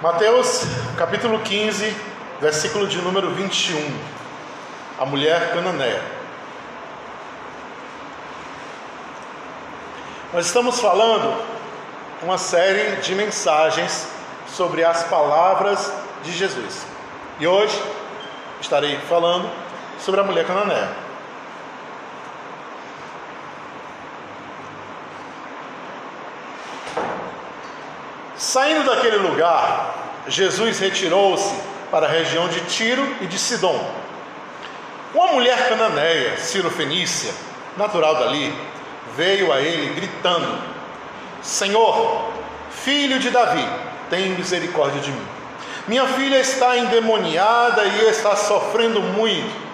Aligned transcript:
Mateus 0.00 0.62
capítulo 0.96 1.40
15, 1.40 1.92
versículo 2.40 2.86
de 2.86 2.98
número 2.98 3.32
21. 3.32 3.98
A 4.96 5.04
mulher 5.04 5.52
cananeia. 5.52 6.00
Nós 10.32 10.46
estamos 10.46 10.78
falando 10.78 11.42
uma 12.22 12.38
série 12.38 13.00
de 13.00 13.12
mensagens 13.16 14.06
sobre 14.46 14.84
as 14.84 15.02
palavras 15.02 15.92
de 16.22 16.30
Jesus. 16.30 16.86
E 17.40 17.46
hoje 17.48 17.82
estarei 18.60 18.96
falando 19.08 19.50
sobre 19.98 20.20
a 20.20 20.22
mulher 20.22 20.46
cananeia. 20.46 21.08
Saindo 28.38 28.84
daquele 28.84 29.16
lugar, 29.16 29.97
Jesus 30.28 30.78
retirou-se 30.78 31.54
para 31.90 32.06
a 32.06 32.10
região 32.10 32.48
de 32.48 32.60
Tiro 32.62 33.16
e 33.20 33.26
de 33.26 33.38
Sidom. 33.38 33.82
Uma 35.14 35.28
mulher 35.28 35.68
cananeia, 35.68 36.36
Ciro-Fenícia, 36.36 37.32
natural 37.76 38.14
dali, 38.16 38.54
veio 39.16 39.50
a 39.50 39.60
ele 39.60 39.94
gritando: 39.94 40.58
Senhor, 41.42 42.30
filho 42.70 43.18
de 43.18 43.30
Davi, 43.30 43.66
tem 44.10 44.30
misericórdia 44.30 45.00
de 45.00 45.10
mim. 45.10 45.26
Minha 45.86 46.06
filha 46.06 46.38
está 46.38 46.76
endemoniada 46.76 47.84
e 47.86 48.08
está 48.10 48.36
sofrendo 48.36 49.00
muito. 49.00 49.68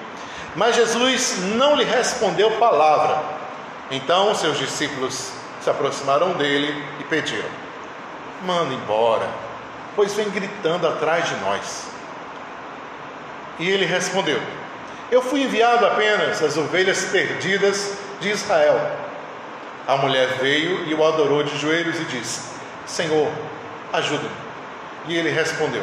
Mas 0.55 0.77
Jesus 0.77 1.39
não 1.57 1.75
lhe 1.75 1.85
respondeu 1.85 2.53
palavra. 2.53 3.21
Então 3.91 4.35
seus 4.37 4.57
discípulos 4.57 5.33
se 5.61 5.69
aproximaram 5.69 6.35
dele 6.35 6.85
e 7.01 7.05
pediram: 7.05 7.49
Manda 8.45 8.73
embora, 8.73 9.29
pois 9.97 10.13
vem 10.15 10.31
gritando 10.31 10.87
atrás 10.87 11.29
de 11.29 11.35
nós. 11.37 11.87
E 13.59 13.69
ele 13.69 13.85
respondeu: 13.85 14.41
Eu 15.11 15.23
fui 15.23 15.43
enviado 15.43 15.87
apenas 15.87 16.43
às 16.43 16.57
ovelhas 16.57 17.05
perdidas 17.05 17.95
de 18.21 18.31
Israel. 18.31 18.81
A 19.87 19.97
mulher 19.97 20.39
veio 20.41 20.85
e 20.87 20.95
o 20.95 21.07
adorou 21.07 21.43
de 21.43 21.57
joelhos 21.59 21.99
e 22.01 22.05
disse: 22.05 22.43
Senhor, 22.87 23.31
ajuda-me. 23.93 24.31
E 25.07 25.17
ele 25.17 25.31
respondeu: 25.31 25.83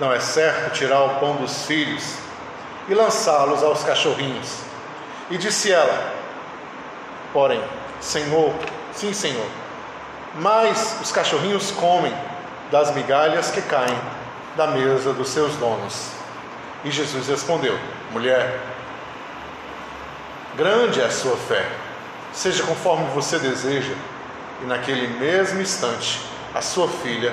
Não 0.00 0.12
é 0.12 0.20
certo 0.20 0.72
tirar 0.72 1.02
o 1.02 1.20
pão 1.20 1.36
dos 1.36 1.64
filhos 1.64 2.16
e 2.88 2.94
lançá-los 2.94 3.62
aos 3.62 3.82
cachorrinhos. 3.82 4.60
E 5.30 5.38
disse 5.38 5.72
ela: 5.72 6.12
Porém, 7.32 7.62
Senhor, 8.00 8.52
sim, 8.92 9.12
Senhor, 9.12 9.46
mas 10.34 10.98
os 11.00 11.10
cachorrinhos 11.10 11.70
comem 11.70 12.14
das 12.70 12.94
migalhas 12.94 13.50
que 13.50 13.62
caem 13.62 13.98
da 14.56 14.66
mesa 14.68 15.12
dos 15.12 15.28
seus 15.28 15.54
donos. 15.56 16.10
E 16.84 16.90
Jesus 16.90 17.28
respondeu: 17.28 17.78
Mulher, 18.12 18.58
grande 20.56 21.00
é 21.00 21.04
a 21.04 21.10
sua 21.10 21.36
fé, 21.36 21.66
seja 22.32 22.62
conforme 22.62 23.06
você 23.14 23.38
deseja. 23.38 23.94
E 24.62 24.64
naquele 24.64 25.06
mesmo 25.18 25.60
instante, 25.60 26.20
a 26.54 26.62
sua 26.62 26.88
filha 26.88 27.32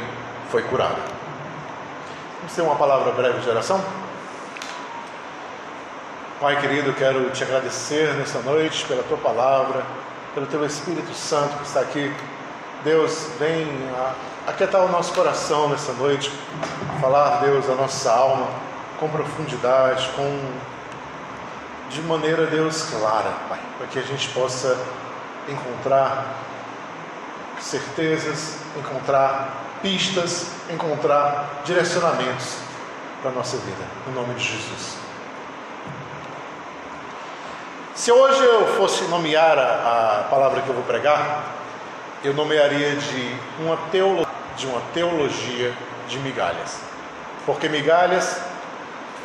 foi 0.52 0.61
curada. 0.64 1.00
Vamos 2.39 2.54
ter 2.54 2.61
uma 2.61 2.76
palavra 2.76 3.14
breve 3.14 3.39
de 3.39 3.50
oração? 3.50 3.81
Pai 6.42 6.59
querido, 6.59 6.92
quero 6.92 7.30
te 7.30 7.42
agradecer 7.42 8.14
nesta 8.16 8.39
noite 8.39 8.84
pela 8.86 9.02
tua 9.04 9.17
palavra, 9.17 9.86
pelo 10.34 10.45
teu 10.45 10.66
Espírito 10.66 11.14
Santo 11.14 11.56
que 11.59 11.64
está 11.64 11.80
aqui. 11.80 12.14
Deus, 12.84 13.30
vem 13.39 13.66
aquietar 14.47 14.83
o 14.83 14.89
nosso 14.89 15.13
coração 15.13 15.69
nessa 15.69 15.94
noite, 15.94 16.31
falar, 16.99 17.41
Deus, 17.41 17.69
a 17.69 17.75
nossa 17.75 18.11
alma 18.11 18.47
com 18.99 19.09
profundidade, 19.09 20.09
com 20.15 20.52
de 21.89 22.02
maneira, 22.02 22.48
Deus, 22.48 22.89
clara, 22.89 23.32
Pai, 23.48 23.59
para 23.77 23.87
que 23.87 23.99
a 23.99 24.02
gente 24.02 24.30
possa 24.30 24.77
encontrar 25.48 26.36
certezas, 27.59 28.58
encontrar 28.77 29.64
pistas, 29.82 30.48
encontrar 30.70 31.61
direcionamentos 31.64 32.58
para 33.21 33.32
a 33.32 33.33
nossa 33.33 33.58
vida, 33.58 33.86
no 34.08 34.14
nome 34.14 34.33
de 34.36 34.43
Jesus. 34.43 34.98
Se 37.93 38.11
hoje 38.11 38.43
eu 38.43 38.76
fosse 38.76 39.03
nomear 39.05 39.58
a, 39.58 40.21
a 40.21 40.23
palavra 40.30 40.61
que 40.61 40.70
eu 40.70 40.73
vou 40.73 40.83
pregar, 40.83 41.43
eu 42.23 42.33
nomearia 42.33 42.95
de 42.95 43.37
uma, 43.59 43.77
teolo, 43.92 44.23
de 44.58 44.67
uma 44.67 44.81
teologia 44.93 45.73
de 46.08 46.19
migalhas. 46.19 46.77
Porque 47.45 47.67
migalhas 47.67 48.39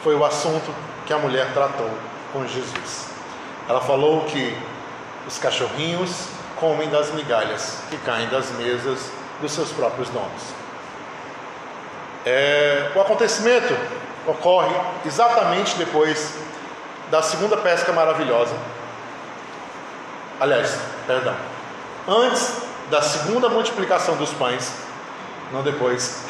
foi 0.03 0.15
o 0.15 0.25
assunto 0.25 0.75
que 1.07 1.13
a 1.13 1.19
mulher 1.19 1.53
tratou 1.53 1.91
com 2.33 2.47
Jesus. 2.47 3.09
Ela 3.69 3.81
falou 3.81 4.25
que 4.25 4.57
os 5.27 5.39
cachorrinhos 5.39 6.29
comem 6.57 6.89
das 6.89 7.11
migalhas 7.13 7.79
que 7.91 7.97
caem 7.99 8.29
das 8.29 8.51
mesas 8.53 9.11
dos 9.41 9.53
seus 9.53 9.71
próprios 9.71 10.09
donos. 10.09 10.43
É, 12.27 12.91
o 12.95 13.01
acontecimento 13.01 13.75
ocorre 14.27 14.75
exatamente 15.07 15.77
depois 15.77 16.35
da 17.11 17.23
segunda 17.23 17.57
pesca 17.57 17.93
maravilhosa. 17.93 18.55
Aliás, 20.41 20.79
perdão, 21.07 21.35
antes 22.07 22.53
da 22.91 23.03
segunda 23.03 23.49
multiplicação 23.49 24.17
dos 24.17 24.31
pães, 24.33 24.73
não 25.53 25.63
depois. 25.63 26.25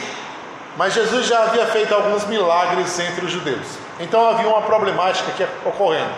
Mas 0.77 0.95
Jesus 0.95 1.27
já 1.27 1.43
havia 1.43 1.67
feito 1.67 1.93
alguns 1.93 2.25
milagres 2.27 2.99
entre 3.01 3.27
os 3.27 3.33
judeus. 3.33 3.67
Então 3.99 4.29
havia 4.29 4.49
uma 4.49 4.62
problemática 4.62 5.33
que 5.33 5.69
ocorrendo. 5.69 6.12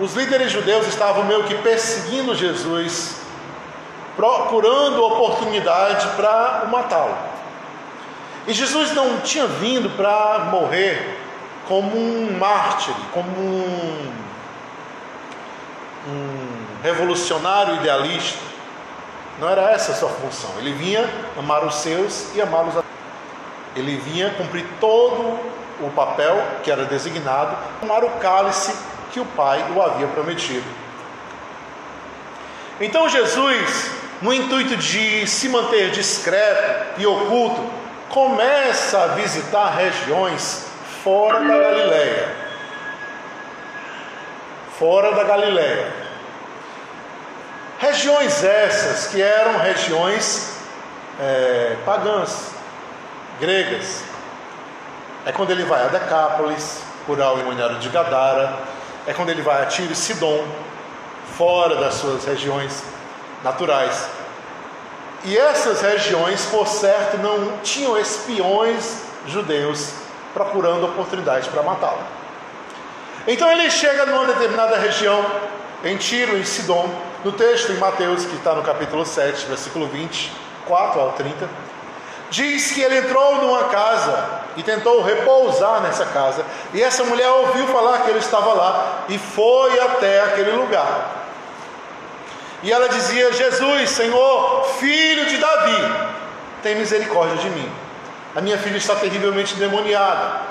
Os 0.00 0.14
líderes 0.14 0.50
judeus 0.50 0.86
estavam 0.88 1.24
meio 1.24 1.44
que 1.44 1.54
perseguindo 1.56 2.34
Jesus, 2.34 3.20
procurando 4.16 5.04
oportunidade 5.04 6.08
para 6.16 6.66
matá-lo. 6.70 7.16
E 8.46 8.52
Jesus 8.52 8.92
não 8.92 9.20
tinha 9.20 9.46
vindo 9.46 9.90
para 9.96 10.46
morrer 10.50 11.18
como 11.68 11.96
um 11.96 12.36
mártir, 12.38 12.94
como 13.12 13.30
um, 13.30 14.12
um 16.08 16.82
revolucionário 16.82 17.76
idealista. 17.76 18.49
Não 19.40 19.48
era 19.48 19.70
essa 19.70 19.92
a 19.92 19.94
sua 19.94 20.10
função. 20.10 20.50
Ele 20.58 20.72
vinha 20.72 21.08
amar 21.38 21.64
os 21.64 21.76
seus 21.76 22.34
e 22.34 22.42
amá-los 22.42 22.76
a 22.76 22.82
ele 23.76 23.96
vinha 23.96 24.30
cumprir 24.30 24.66
todo 24.80 25.38
o 25.80 25.90
papel 25.94 26.42
que 26.62 26.70
era 26.70 26.84
designado, 26.84 27.56
tomar 27.80 28.04
o 28.04 28.10
cálice 28.18 28.74
que 29.12 29.20
o 29.20 29.24
Pai 29.24 29.64
o 29.74 29.80
havia 29.80 30.06
prometido. 30.08 30.66
Então 32.80 33.08
Jesus, 33.08 33.90
no 34.20 34.32
intuito 34.32 34.76
de 34.76 35.26
se 35.26 35.48
manter 35.48 35.90
discreto 35.90 37.00
e 37.00 37.06
oculto, 37.06 37.64
começa 38.08 39.02
a 39.02 39.06
visitar 39.08 39.70
regiões 39.70 40.66
fora 41.02 41.40
da 41.40 41.58
Galileia. 41.58 42.36
Fora 44.78 45.12
da 45.12 45.24
Galileia. 45.24 45.99
Regiões 47.80 48.44
essas 48.44 49.06
que 49.06 49.22
eram 49.22 49.58
regiões 49.58 50.52
é, 51.18 51.78
pagãs, 51.82 52.50
gregas. 53.40 54.02
É 55.24 55.32
quando 55.32 55.50
ele 55.50 55.64
vai 55.64 55.82
a 55.86 55.88
Decápolis, 55.88 56.82
curar 57.06 57.32
o 57.32 57.40
imuniário 57.40 57.78
de 57.78 57.88
Gadara. 57.88 58.52
É 59.06 59.14
quando 59.14 59.30
ele 59.30 59.40
vai 59.40 59.62
a 59.62 59.64
Tiro 59.64 59.94
e 59.94 59.96
Sidom, 59.96 60.46
fora 61.38 61.76
das 61.76 61.94
suas 61.94 62.26
regiões 62.26 62.82
naturais. 63.42 64.06
E 65.24 65.38
essas 65.38 65.80
regiões, 65.80 66.44
por 66.50 66.68
certo, 66.68 67.16
não 67.16 67.60
tinham 67.62 67.98
espiões 67.98 69.04
judeus 69.26 69.94
procurando 70.34 70.84
oportunidades 70.84 71.48
para 71.48 71.62
matá-lo. 71.62 72.02
Então 73.26 73.50
ele 73.50 73.70
chega 73.70 74.04
numa 74.04 74.26
determinada 74.26 74.76
região, 74.76 75.24
em 75.82 75.96
Tiro 75.96 76.36
e 76.36 76.44
Sidom, 76.44 76.90
no 77.24 77.32
texto 77.32 77.72
em 77.72 77.76
Mateus, 77.76 78.24
que 78.24 78.36
está 78.36 78.54
no 78.54 78.62
capítulo 78.62 79.04
7, 79.04 79.46
versículo 79.46 79.86
24 79.86 81.00
ao 81.00 81.12
30 81.12 81.70
diz 82.30 82.70
que 82.70 82.80
ele 82.80 82.98
entrou 82.98 83.36
numa 83.36 83.64
casa 83.64 84.40
e 84.56 84.62
tentou 84.62 85.02
repousar 85.02 85.82
nessa 85.82 86.06
casa. 86.06 86.44
E 86.72 86.82
essa 86.82 87.04
mulher 87.04 87.28
ouviu 87.28 87.66
falar 87.66 87.98
que 88.02 88.10
ele 88.10 88.20
estava 88.20 88.52
lá 88.54 89.04
e 89.08 89.18
foi 89.18 89.78
até 89.80 90.22
aquele 90.22 90.52
lugar. 90.52 91.26
E 92.62 92.72
ela 92.72 92.88
dizia: 92.88 93.32
Jesus, 93.32 93.90
Senhor, 93.90 94.64
filho 94.78 95.26
de 95.26 95.36
Davi, 95.36 95.94
tem 96.62 96.76
misericórdia 96.76 97.36
de 97.36 97.50
mim. 97.50 97.70
A 98.34 98.40
minha 98.40 98.58
filha 98.58 98.76
está 98.76 98.94
terrivelmente 98.94 99.54
endemoniada. 99.54 100.48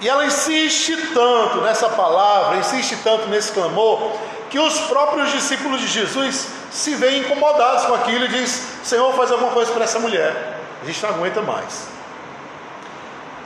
E 0.00 0.08
ela 0.08 0.26
insiste 0.26 0.96
tanto 1.14 1.60
nessa 1.60 1.88
palavra, 1.88 2.58
insiste 2.58 2.96
tanto 3.04 3.28
nesse 3.28 3.52
clamor, 3.52 4.12
que 4.54 4.58
os 4.60 4.82
próprios 4.82 5.32
discípulos 5.32 5.80
de 5.80 5.88
Jesus 5.88 6.46
se 6.70 6.94
veem 6.94 7.22
incomodados 7.22 7.86
com 7.86 7.94
aquilo 7.94 8.26
e 8.26 8.28
diz: 8.28 8.68
Senhor, 8.84 9.12
faz 9.14 9.32
alguma 9.32 9.50
coisa 9.50 9.72
para 9.72 9.82
essa 9.82 9.98
mulher. 9.98 10.60
A 10.80 10.86
gente 10.86 11.02
não 11.02 11.10
aguenta 11.10 11.42
mais. 11.42 11.88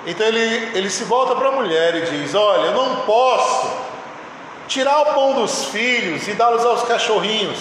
Então 0.06 0.26
ele, 0.26 0.76
ele 0.76 0.90
se 0.90 1.04
volta 1.04 1.34
para 1.34 1.48
a 1.48 1.52
mulher 1.52 1.94
e 1.94 2.00
diz: 2.02 2.34
Olha, 2.34 2.66
eu 2.66 2.74
não 2.74 2.96
posso 3.06 3.74
tirar 4.66 5.00
o 5.00 5.14
pão 5.14 5.32
dos 5.32 5.64
filhos 5.64 6.28
e 6.28 6.34
dá-los 6.34 6.62
aos 6.62 6.82
cachorrinhos. 6.82 7.58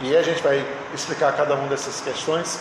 E 0.00 0.10
aí 0.10 0.16
a 0.16 0.22
gente 0.22 0.40
vai 0.40 0.64
explicar 0.94 1.32
cada 1.32 1.56
uma 1.56 1.66
dessas 1.66 2.00
questões. 2.00 2.60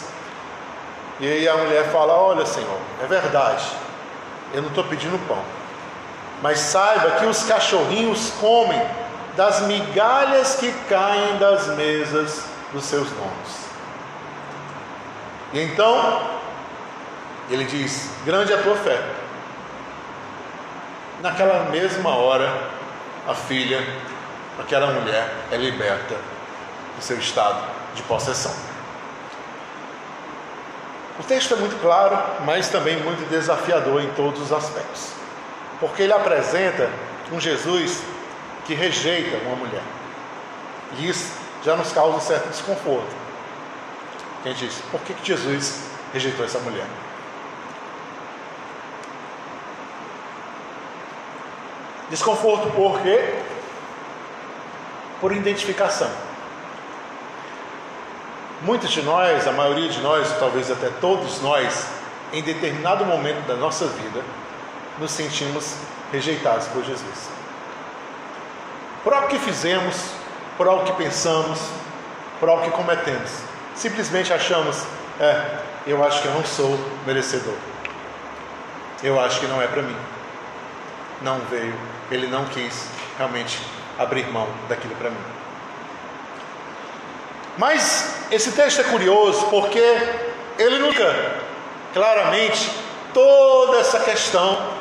E 1.19 1.27
aí 1.31 1.47
a 1.47 1.57
mulher 1.57 1.91
fala: 1.91 2.13
Olha, 2.13 2.43
Senhor, 2.43 2.79
é 3.03 3.05
verdade, 3.05 3.67
eu 4.51 4.63
não 4.63 4.69
estou 4.69 4.83
pedindo 4.83 5.27
pão, 5.27 5.43
mas 6.41 6.57
saiba 6.57 7.19
que 7.19 7.25
os 7.27 7.43
cachorrinhos 7.43 8.31
comem 8.41 8.81
das 9.37 9.61
migalhas 9.61 10.55
que 10.55 10.73
caem 10.89 11.37
das 11.37 11.67
mesas 11.77 12.43
dos 12.73 12.83
seus 12.83 13.07
donos. 13.11 13.67
E 15.53 15.61
então, 15.61 16.27
ele 17.49 17.63
diz: 17.63 18.09
Grande 18.25 18.51
é 18.51 18.55
a 18.55 18.63
tua 18.63 18.75
fé. 18.75 18.99
Naquela 21.21 21.69
mesma 21.69 22.15
hora, 22.15 22.51
a 23.27 23.35
filha, 23.35 23.81
aquela 24.59 24.87
mulher, 24.87 25.31
é 25.51 25.55
liberta 25.55 26.15
do 26.95 27.01
seu 27.01 27.17
estado 27.17 27.63
de 27.93 28.01
possessão. 28.03 28.53
O 31.19 31.23
texto 31.23 31.53
é 31.53 31.57
muito 31.57 31.79
claro, 31.81 32.17
mas 32.43 32.69
também 32.69 32.97
muito 32.97 33.27
desafiador 33.29 34.01
em 34.01 34.09
todos 34.11 34.41
os 34.41 34.51
aspectos, 34.51 35.11
porque 35.79 36.03
ele 36.03 36.13
apresenta 36.13 36.89
um 37.31 37.39
Jesus 37.39 38.03
que 38.67 38.73
rejeita 38.73 39.37
uma 39.37 39.55
mulher, 39.55 39.81
e 40.99 41.07
isso 41.07 41.31
já 41.63 41.75
nos 41.75 41.91
causa 41.93 42.17
um 42.17 42.21
certo 42.21 42.49
desconforto. 42.49 43.15
Quem 44.43 44.53
diz, 44.53 44.81
por 44.91 44.99
que 45.01 45.15
Jesus 45.23 45.81
rejeitou 46.13 46.45
essa 46.45 46.59
mulher? 46.59 46.85
Desconforto 52.09 52.69
por 52.71 53.01
quê? 53.01 53.35
Por 55.19 55.31
identificação. 55.31 56.09
Muitos 58.61 58.91
de 58.91 59.01
nós, 59.01 59.47
a 59.47 59.51
maioria 59.51 59.89
de 59.89 60.01
nós, 60.01 60.31
talvez 60.39 60.69
até 60.71 60.89
todos 61.01 61.41
nós, 61.41 61.87
em 62.33 62.41
determinado 62.41 63.05
momento 63.05 63.45
da 63.47 63.55
nossa 63.55 63.87
vida, 63.87 64.21
nos 64.99 65.11
sentimos 65.11 65.75
rejeitados 66.11 66.67
por 66.67 66.83
Jesus. 66.83 67.36
Por 69.03 69.13
algo 69.13 69.27
que 69.27 69.39
fizemos, 69.39 69.95
por 70.57 70.67
algo 70.67 70.85
que 70.85 70.93
pensamos, 70.93 71.59
por 72.39 72.49
algo 72.49 72.63
que 72.63 72.71
cometemos. 72.71 73.31
Simplesmente 73.75 74.33
achamos, 74.33 74.83
é, 75.19 75.59
eu 75.85 76.03
acho 76.03 76.21
que 76.21 76.27
eu 76.27 76.33
não 76.33 76.45
sou 76.45 76.77
merecedor. 77.05 77.55
Eu 79.03 79.19
acho 79.19 79.39
que 79.39 79.45
não 79.45 79.61
é 79.61 79.67
para 79.67 79.81
mim. 79.81 79.95
Não 81.21 81.39
veio, 81.49 81.75
ele 82.11 82.27
não 82.27 82.45
quis 82.45 82.87
realmente 83.17 83.59
abrir 83.97 84.27
mão 84.27 84.47
daquilo 84.67 84.95
para 84.95 85.09
mim. 85.09 85.17
Mas 87.57 88.15
esse 88.31 88.51
texto 88.51 88.81
é 88.81 88.83
curioso 88.83 89.47
porque 89.47 89.81
ele 90.59 90.79
nunca 90.79 91.37
claramente 91.93 92.71
toda 93.13 93.79
essa 93.79 93.99
questão. 93.99 94.76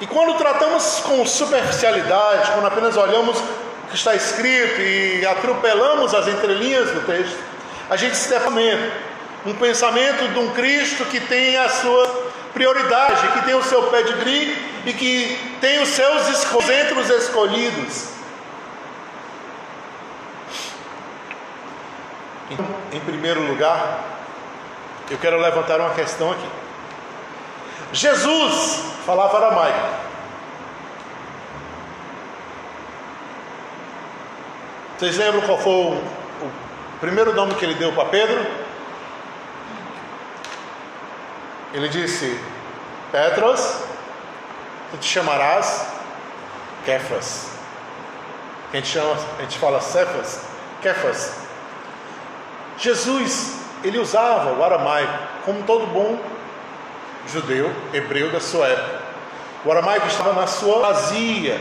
E 0.00 0.06
quando 0.06 0.36
tratamos 0.36 1.00
com 1.00 1.24
superficialidade, 1.24 2.50
quando 2.52 2.66
apenas 2.66 2.96
olhamos 2.96 3.38
o 3.38 3.88
que 3.88 3.94
está 3.94 4.14
escrito 4.14 4.80
e 4.80 5.24
atropelamos 5.26 6.14
as 6.14 6.26
entrelinhas 6.26 6.90
do 6.90 7.06
texto, 7.06 7.38
a 7.88 7.96
gente 7.96 8.16
se 8.16 8.28
departamento 8.28 8.90
um 9.44 9.54
pensamento 9.54 10.32
de 10.32 10.38
um 10.38 10.50
Cristo 10.50 11.04
que 11.06 11.20
tem 11.20 11.56
a 11.56 11.68
sua 11.68 12.32
prioridade, 12.52 13.28
que 13.28 13.44
tem 13.44 13.54
o 13.54 13.62
seu 13.62 13.84
pedigree 13.84 14.56
e 14.86 14.92
que 14.92 15.56
tem 15.60 15.80
os 15.80 15.88
seus 15.88 16.28
entre 16.28 17.08
escolhidos. 17.08 18.08
Então, 22.50 22.66
em 22.92 23.00
primeiro 23.00 23.40
lugar, 23.46 24.04
eu 25.10 25.18
quero 25.18 25.40
levantar 25.40 25.80
uma 25.80 25.94
questão 25.94 26.32
aqui. 26.32 26.61
Jesus 27.92 28.82
falava 29.04 29.36
aramaico. 29.36 30.02
Vocês 34.96 35.18
lembram 35.18 35.42
qual 35.42 35.58
foi 35.58 35.72
o, 35.72 36.02
primeiro 37.00 37.34
nome 37.34 37.54
que 37.56 37.64
ele 37.64 37.74
deu 37.74 37.92
para 37.92 38.08
Pedro? 38.08 38.46
Ele 41.74 41.88
disse: 41.88 42.40
Petros, 43.10 43.82
tu 44.90 44.96
te 44.96 45.06
chamarás 45.06 45.86
Kefas. 46.86 47.50
A 48.72 48.76
gente, 48.76 48.88
chama, 48.88 49.16
a 49.38 49.42
gente 49.42 49.58
fala 49.58 49.80
Cefas, 49.82 50.40
Kefas. 50.80 51.34
Jesus, 52.78 53.54
ele 53.84 53.98
usava 53.98 54.52
o 54.52 54.64
aramaico 54.64 55.12
como 55.44 55.62
todo 55.64 55.86
bom 55.86 56.18
judeu, 57.26 57.70
hebreu 57.92 58.30
da 58.30 58.40
sua 58.40 58.66
época. 58.68 59.00
O 59.64 59.70
aramaico 59.70 60.06
estava 60.06 60.32
na 60.32 60.46
sua 60.46 60.80
vazia. 60.80 61.60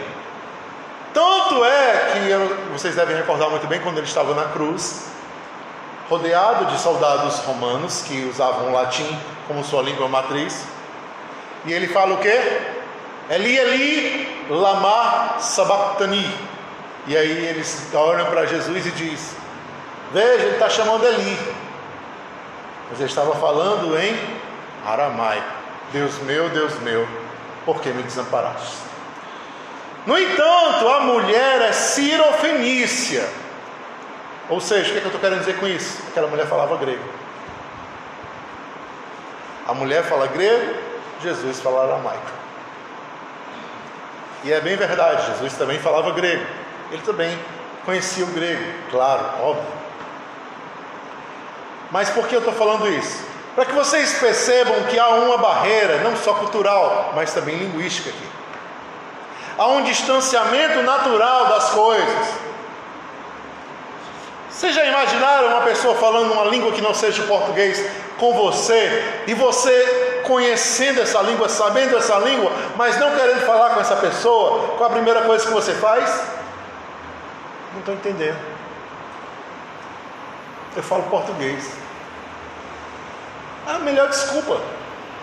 Tanto 1.14 1.64
é 1.64 2.12
que 2.14 2.72
vocês 2.72 2.96
devem 2.96 3.16
recordar 3.16 3.50
muito 3.50 3.68
bem 3.68 3.80
quando 3.82 3.98
ele 3.98 4.08
estava 4.08 4.34
na 4.34 4.46
cruz, 4.50 5.08
rodeado 6.10 6.66
de 6.66 6.80
soldados 6.80 7.40
romanos 7.40 8.02
que 8.02 8.26
usavam 8.26 8.70
o 8.70 8.74
latim 8.74 9.20
como 9.48 9.64
sua 9.64 9.82
língua 9.82 10.08
matriz. 10.08 10.66
E 11.66 11.74
ele 11.74 11.88
fala 11.88 12.16
o 12.16 12.18
quê? 12.18 12.40
Eli, 13.30 13.58
Eli, 13.58 14.46
lama 14.50 15.36
sabachthani. 15.40 16.30
E 17.08 17.16
aí 17.16 17.46
eles 17.48 17.88
olham 17.94 18.26
para 18.28 18.46
Jesus 18.46 18.86
e 18.86 18.92
diz: 18.92 19.36
Veja, 20.12 20.44
ele 20.44 20.54
está 20.54 20.70
chamando 20.70 21.06
Eli. 21.06 21.38
Mas 22.90 23.00
ele 23.00 23.10
estava 23.10 23.36
falando 23.36 23.98
em 23.98 24.18
aramaico. 24.86 25.62
Deus 25.92 26.18
meu, 26.20 26.50
Deus 26.50 26.80
meu, 26.80 27.08
por 27.66 27.82
que 27.82 27.90
me 27.90 28.04
desamparaste? 28.04 28.78
No 30.06 30.18
entanto, 30.18 30.88
a 30.88 31.02
mulher 31.02 31.62
é 31.62 31.72
cirofenícia. 31.72 33.28
Ou 34.50 34.60
seja, 34.60 34.90
o 34.90 34.92
que, 34.92 34.98
é 34.98 35.02
que 35.02 35.08
eu 35.08 35.14
estou 35.14 35.22
querendo 35.22 35.40
dizer 35.40 35.58
com 35.58 35.68
isso? 35.68 36.02
Aquela 36.10 36.28
mulher 36.28 36.48
falava 36.48 36.76
grego. 36.78 37.04
A 39.68 39.74
mulher 39.74 40.04
fala 40.04 40.28
grego, 40.28 40.76
Jesus 41.22 41.60
fala 41.60 41.84
aramaico. 41.84 42.32
E 44.44 44.52
é 44.52 44.60
bem 44.60 44.76
verdade, 44.76 45.28
Jesus 45.28 45.54
também 45.54 45.80
falava 45.80 46.12
grego. 46.12 46.46
Ele 46.92 47.02
também 47.04 47.38
conhecia 47.86 48.26
o 48.26 48.28
grego, 48.30 48.64
claro, 48.90 49.24
óbvio. 49.42 49.82
Mas 51.92 52.10
por 52.10 52.28
que 52.28 52.36
eu 52.36 52.40
estou 52.40 52.54
falando 52.54 52.88
isso? 52.90 53.31
Para 53.56 53.66
que 53.66 53.74
vocês 53.74 54.14
percebam 54.20 54.84
que 54.84 54.98
há 54.98 55.10
uma 55.10 55.38
barreira, 55.38 55.98
não 56.00 56.16
só 56.16 56.34
cultural, 56.36 57.12
mas 57.16 57.34
também 57.34 57.58
linguística 57.58 58.10
aqui. 58.10 58.30
Há 59.58 59.68
um 59.68 59.84
distanciamento 59.84 60.82
natural 60.84 61.48
das 61.48 61.70
coisas. 61.72 62.28
Vocês 64.50 64.74
já 64.74 64.86
imaginaram 64.86 65.50
uma 65.50 65.62
pessoa 65.62 65.96
falando 65.96 66.32
uma 66.32 66.46
língua 66.46 66.72
que 66.72 66.82
não 66.82 66.94
seja 66.94 67.24
o 67.24 67.28
português 67.28 67.84
com 68.18 68.34
você 68.34 69.24
e 69.28 69.34
você 69.34 70.22
conhecendo 70.24 71.02
essa 71.02 71.22
língua, 71.22 71.50
sabendo 71.50 71.98
essa 71.98 72.18
língua, 72.20 72.52
mas 72.76 72.98
não 73.00 73.12
querendo 73.16 73.46
falar 73.46 73.72
com 73.72 73.82
essa 73.82 73.96
pessoa? 73.96 74.76
Qual 74.78 74.90
a 74.90 74.94
primeira 74.94 75.24
coisa 75.24 75.46
que 75.46 75.52
você 75.52 75.74
faz? 75.74 76.24
Não 77.74 77.80
estou 77.80 77.94
entendendo. 77.96 78.38
Eu 80.76 80.84
falo 80.84 81.04
português. 81.04 81.72
A 83.72 83.80
melhor 83.80 84.10
desculpa, 84.10 84.60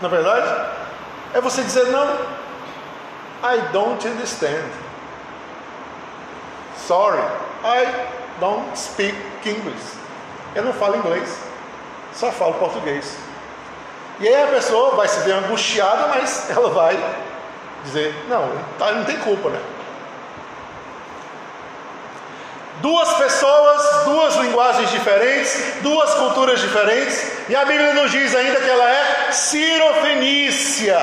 na 0.01 0.09
verdade, 0.09 0.71
é 1.35 1.41
você 1.41 1.63
dizer 1.63 1.85
não. 1.89 2.39
I 3.45 3.61
don't 3.73 4.09
understand. 4.09 4.65
Sorry, 6.77 7.23
I 7.63 7.87
don't 8.41 8.77
speak 8.77 9.15
English. 9.45 9.99
Eu 10.55 10.65
não 10.65 10.73
falo 10.73 10.97
inglês, 10.97 11.39
só 12.15 12.33
falo 12.33 12.55
português. 12.55 13.17
E 14.19 14.27
aí 14.27 14.43
a 14.43 14.47
pessoa 14.47 14.97
vai 14.97 15.07
se 15.07 15.21
ver 15.21 15.33
angustiada, 15.33 16.09
mas 16.09 16.49
ela 16.51 16.71
vai 16.71 16.99
dizer: 17.85 18.15
não, 18.29 18.51
tá, 18.79 18.93
não 18.93 19.05
tem 19.05 19.19
culpa, 19.19 19.51
né? 19.51 19.61
Duas 22.81 23.13
pessoas, 23.15 24.05
duas 24.05 24.37
linguagens 24.37 24.91
diferentes, 24.91 25.75
duas 25.83 26.15
culturas 26.15 26.61
diferentes, 26.61 27.33
e 27.49 27.57
a 27.57 27.65
Bíblia 27.65 27.93
nos 27.93 28.11
diz 28.11 28.35
ainda 28.35 28.61
que 28.61 28.71
ela 28.71 28.89
é 28.89 29.33
cirofenícia. 29.33 30.97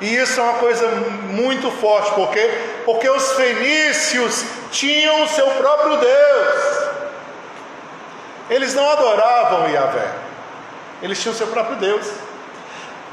E 0.00 0.16
isso 0.16 0.40
é 0.40 0.42
uma 0.42 0.54
coisa 0.54 0.88
muito 1.28 1.70
forte, 1.72 2.10
por 2.12 2.30
quê? 2.30 2.50
Porque 2.86 3.08
os 3.08 3.32
fenícios 3.32 4.44
tinham 4.72 5.24
o 5.24 5.28
seu 5.28 5.46
próprio 5.46 5.98
Deus. 5.98 6.88
Eles 8.48 8.74
não 8.74 8.90
adoravam 8.90 9.68
Yahvé, 9.68 10.10
eles 11.02 11.20
tinham 11.20 11.34
o 11.34 11.36
seu 11.36 11.48
próprio 11.48 11.76
Deus. 11.76 12.06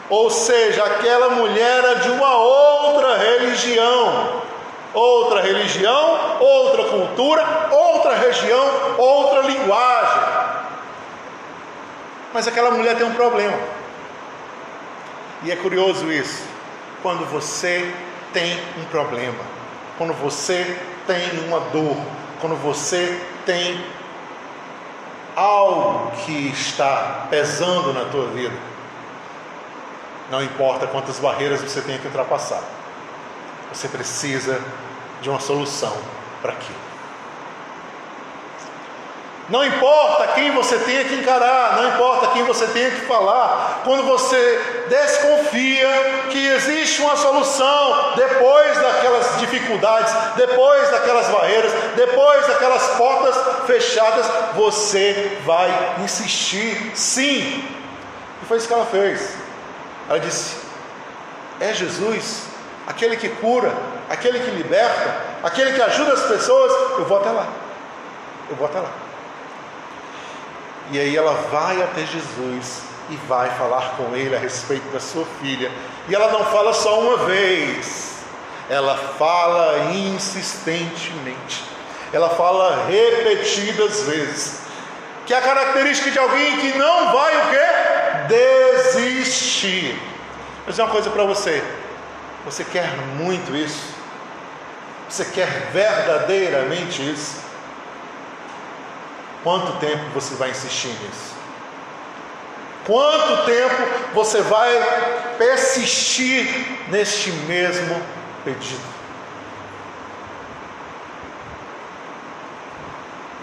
Ou 0.10 0.30
seja, 0.30 0.86
aquela 0.86 1.32
mulher 1.32 1.84
era 1.84 1.96
de 1.96 2.10
uma 2.10 2.38
outra 2.38 3.18
religião. 3.18 4.42
Outra 4.98 5.42
religião, 5.44 6.39
outra 6.39 6.86
cultura, 6.86 7.70
outra 7.70 8.16
região, 8.16 8.66
outra 8.98 9.42
linguagem. 9.42 10.24
Mas 12.34 12.48
aquela 12.48 12.72
mulher 12.72 12.98
tem 12.98 13.06
um 13.06 13.13
problema. 13.13 13.60
E 15.44 15.51
é 15.51 15.56
curioso 15.56 16.12
isso. 16.12 16.44
Quando 17.04 17.30
você 17.30 17.94
tem 18.34 18.60
um 18.80 18.86
problema, 18.86 19.38
quando 20.00 20.13
você 20.13 20.75
tem 21.06 21.46
uma 21.48 21.60
dor, 21.60 21.96
quando 22.42 22.56
você 22.56 23.22
tem 23.46 23.86
algo 25.36 26.12
que 26.25 26.48
está 26.48 27.27
pesando 27.30 27.94
na 27.94 28.06
tua 28.06 28.25
vida, 28.30 28.56
não 30.32 30.42
importa 30.42 30.88
quantas 30.88 31.20
barreiras 31.20 31.62
você 31.62 31.82
tenha 31.82 32.00
que 32.00 32.08
ultrapassar, 32.08 32.63
você 33.72 33.88
precisa 33.88 34.60
de 35.22 35.30
uma 35.30 35.40
solução 35.40 35.96
para 36.42 36.54
aquilo. 36.54 36.88
Não 39.50 39.66
importa 39.66 40.28
quem 40.34 40.52
você 40.52 40.78
tenha 40.80 41.06
que 41.06 41.16
encarar, 41.16 41.78
não 41.78 41.90
importa 41.90 42.28
quem 42.34 42.44
você 42.44 42.68
tenha 42.68 42.92
que 42.92 43.02
falar, 43.06 43.82
quando 43.86 44.04
você 44.04 44.86
desconfia 44.90 45.88
que 46.30 46.48
existe 46.48 47.02
uma 47.02 47.16
solução 47.16 48.14
depois 48.18 48.78
daquelas 48.78 49.40
dificuldades, 49.40 50.14
depois 50.36 50.90
daquelas 50.92 51.28
barreiras, 51.28 51.72
depois 51.96 52.46
daquelas 52.46 52.88
portas 52.98 53.36
fechadas, 53.66 54.26
você 54.54 55.40
vai 55.46 55.96
insistir 56.04 56.92
sim. 56.94 57.64
E 58.44 58.46
foi 58.46 58.58
isso 58.58 58.68
que 58.68 58.74
ela 58.74 58.86
fez. 58.86 59.34
Ela 60.10 60.20
disse: 60.20 60.58
É 61.62 61.74
Jesus, 61.74 62.44
aquele 62.86 63.16
que 63.16 63.30
cura, 63.30 63.72
aquele 64.10 64.40
que 64.40 64.52
liberta, 64.52 65.16
aquele 65.44 65.74
que 65.74 65.82
ajuda 65.82 66.14
as 66.14 66.24
pessoas, 66.24 66.72
eu 66.98 67.06
vou 67.06 67.18
até 67.18 67.30
lá. 67.32 67.48
Eu 68.50 68.56
vou 68.56 68.68
até 68.68 68.80
lá. 68.80 68.92
E 70.92 71.00
aí 71.00 71.16
ela 71.18 71.34
vai 71.52 71.82
até 71.82 72.06
Jesus 72.06 72.82
e 73.10 73.16
vai 73.28 73.50
falar 73.58 73.96
com 73.98 74.16
ele 74.16 74.36
a 74.36 74.40
respeito 74.40 74.88
da 74.92 75.00
sua 75.00 75.26
filha. 75.42 75.72
E 76.08 76.16
ela 76.16 76.32
não 76.32 76.46
fala 76.46 76.74
só 76.74 77.00
uma 77.02 77.26
vez, 77.26 78.16
ela 78.70 78.96
fala 79.18 79.92
insistentemente. 79.94 81.64
Ela 82.14 82.30
fala 82.30 82.86
repetidas 82.88 84.04
vezes. 84.04 84.62
Que 85.26 85.34
é 85.34 85.38
a 85.38 85.42
característica 85.42 86.10
de 86.10 86.20
alguém 86.20 86.58
que 86.58 86.78
não 86.78 87.12
vai 87.12 87.36
o 87.38 87.50
quê? 87.50 88.34
Desistir. 88.94 90.00
Vou 90.64 90.70
dizer 90.70 90.84
uma 90.84 90.92
coisa 90.92 91.10
para 91.10 91.26
você. 91.26 91.62
Você 92.46 92.64
quer 92.64 92.96
muito 93.18 93.54
isso? 93.54 93.97
Você 95.10 95.26
quer 95.26 95.70
verdadeiramente 95.72 97.02
isso? 97.02 97.42
Quanto 99.44 99.80
tempo 99.80 100.04
você 100.14 100.36
vai 100.36 100.50
insistir 100.50 100.90
nisso? 100.90 101.36
Quanto 102.86 103.46
tempo 103.46 104.14
você 104.14 104.42
vai 104.42 105.36
persistir 105.38 106.48
neste 106.90 107.32
mesmo 107.32 108.02
pedido? 108.44 108.98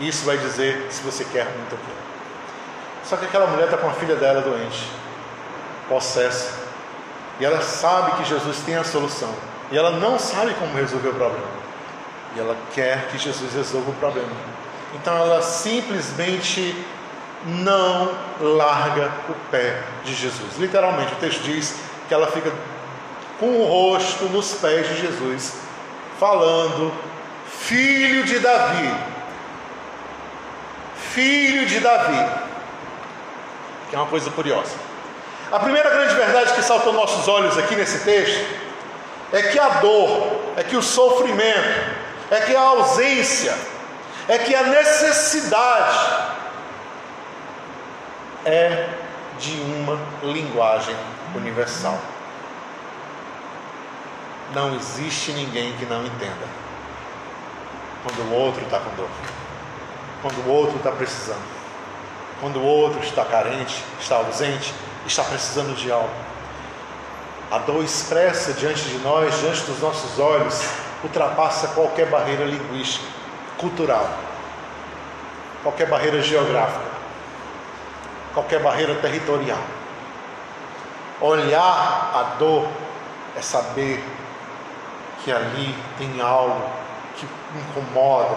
Isso 0.00 0.24
vai 0.24 0.36
dizer 0.36 0.86
se 0.90 1.02
você 1.02 1.24
quer 1.24 1.44
muito 1.44 1.74
aquilo. 1.74 2.04
Só 3.04 3.16
que 3.16 3.26
aquela 3.26 3.46
mulher 3.46 3.66
está 3.66 3.76
com 3.76 3.88
a 3.88 3.92
filha 3.92 4.16
dela 4.16 4.40
doente, 4.40 4.90
possessa, 5.88 6.64
e 7.38 7.44
ela 7.44 7.60
sabe 7.60 8.12
que 8.12 8.24
Jesus 8.24 8.58
tem 8.60 8.76
a 8.76 8.84
solução, 8.84 9.34
e 9.70 9.76
ela 9.78 9.92
não 9.92 10.18
sabe 10.18 10.54
como 10.54 10.76
resolver 10.76 11.08
o 11.08 11.14
problema, 11.14 11.46
e 12.36 12.40
ela 12.40 12.56
quer 12.74 13.08
que 13.08 13.18
Jesus 13.18 13.54
resolva 13.54 13.90
o 13.90 13.94
problema. 13.94 14.28
Então 14.94 15.16
ela 15.16 15.42
simplesmente 15.42 16.74
não 17.46 18.12
larga 18.40 19.10
o 19.28 19.34
pé 19.50 19.82
de 20.04 20.14
Jesus. 20.14 20.56
Literalmente, 20.58 21.12
o 21.12 21.16
texto 21.16 21.42
diz 21.42 21.76
que 22.08 22.14
ela 22.14 22.26
fica 22.28 22.52
com 23.38 23.60
o 23.60 23.66
rosto 23.66 24.24
nos 24.26 24.52
pés 24.54 24.88
de 24.88 25.00
Jesus, 25.00 25.54
falando: 26.18 26.92
Filho 27.46 28.24
de 28.24 28.38
Davi, 28.38 28.94
filho 31.12 31.66
de 31.66 31.80
Davi. 31.80 32.44
Que 33.90 33.96
é 33.96 33.98
uma 33.98 34.08
coisa 34.08 34.30
curiosa. 34.30 34.74
A 35.52 35.58
primeira 35.60 35.90
grande 35.90 36.14
verdade 36.14 36.52
que 36.54 36.62
saltou 36.62 36.92
nossos 36.92 37.28
olhos 37.28 37.56
aqui 37.58 37.76
nesse 37.76 38.04
texto 38.04 38.63
é 39.34 39.42
que 39.42 39.58
a 39.58 39.68
dor, 39.80 40.54
é 40.56 40.62
que 40.62 40.76
o 40.76 40.82
sofrimento, 40.82 41.90
é 42.30 42.40
que 42.40 42.54
a 42.54 42.60
ausência, 42.60 43.52
é 44.28 44.38
que 44.38 44.54
a 44.54 44.62
necessidade 44.62 45.98
é 48.44 48.88
de 49.40 49.60
uma 49.60 49.98
linguagem 50.22 50.94
universal. 51.34 51.98
Não 54.54 54.76
existe 54.76 55.32
ninguém 55.32 55.72
que 55.78 55.84
não 55.84 56.06
entenda 56.06 56.46
quando 58.04 58.30
o 58.30 58.34
outro 58.34 58.62
está 58.62 58.78
com 58.78 58.94
dor, 58.94 59.10
quando 60.22 60.46
o 60.46 60.48
outro 60.48 60.76
está 60.76 60.92
precisando, 60.92 61.42
quando 62.40 62.60
o 62.60 62.64
outro 62.64 63.02
está 63.02 63.24
carente, 63.24 63.82
está 63.98 64.14
ausente, 64.14 64.72
está 65.04 65.24
precisando 65.24 65.74
de 65.74 65.90
algo. 65.90 66.23
A 67.54 67.58
dor 67.58 67.84
expressa 67.84 68.52
diante 68.52 68.82
de 68.82 68.98
nós, 68.98 69.38
diante 69.38 69.62
dos 69.62 69.78
nossos 69.78 70.18
olhos, 70.18 70.60
ultrapassa 71.04 71.68
qualquer 71.68 72.06
barreira 72.06 72.44
linguística, 72.44 73.06
cultural, 73.56 74.10
qualquer 75.62 75.86
barreira 75.86 76.20
geográfica 76.20 76.94
qualquer 78.34 78.60
barreira 78.60 78.96
territorial. 78.96 79.62
Olhar 81.20 82.10
a 82.12 82.34
dor 82.38 82.68
é 83.36 83.40
saber 83.40 84.04
que 85.22 85.32
ali 85.32 85.74
tem 85.96 86.20
algo 86.20 86.68
que 87.16 87.26
incomoda, 87.56 88.36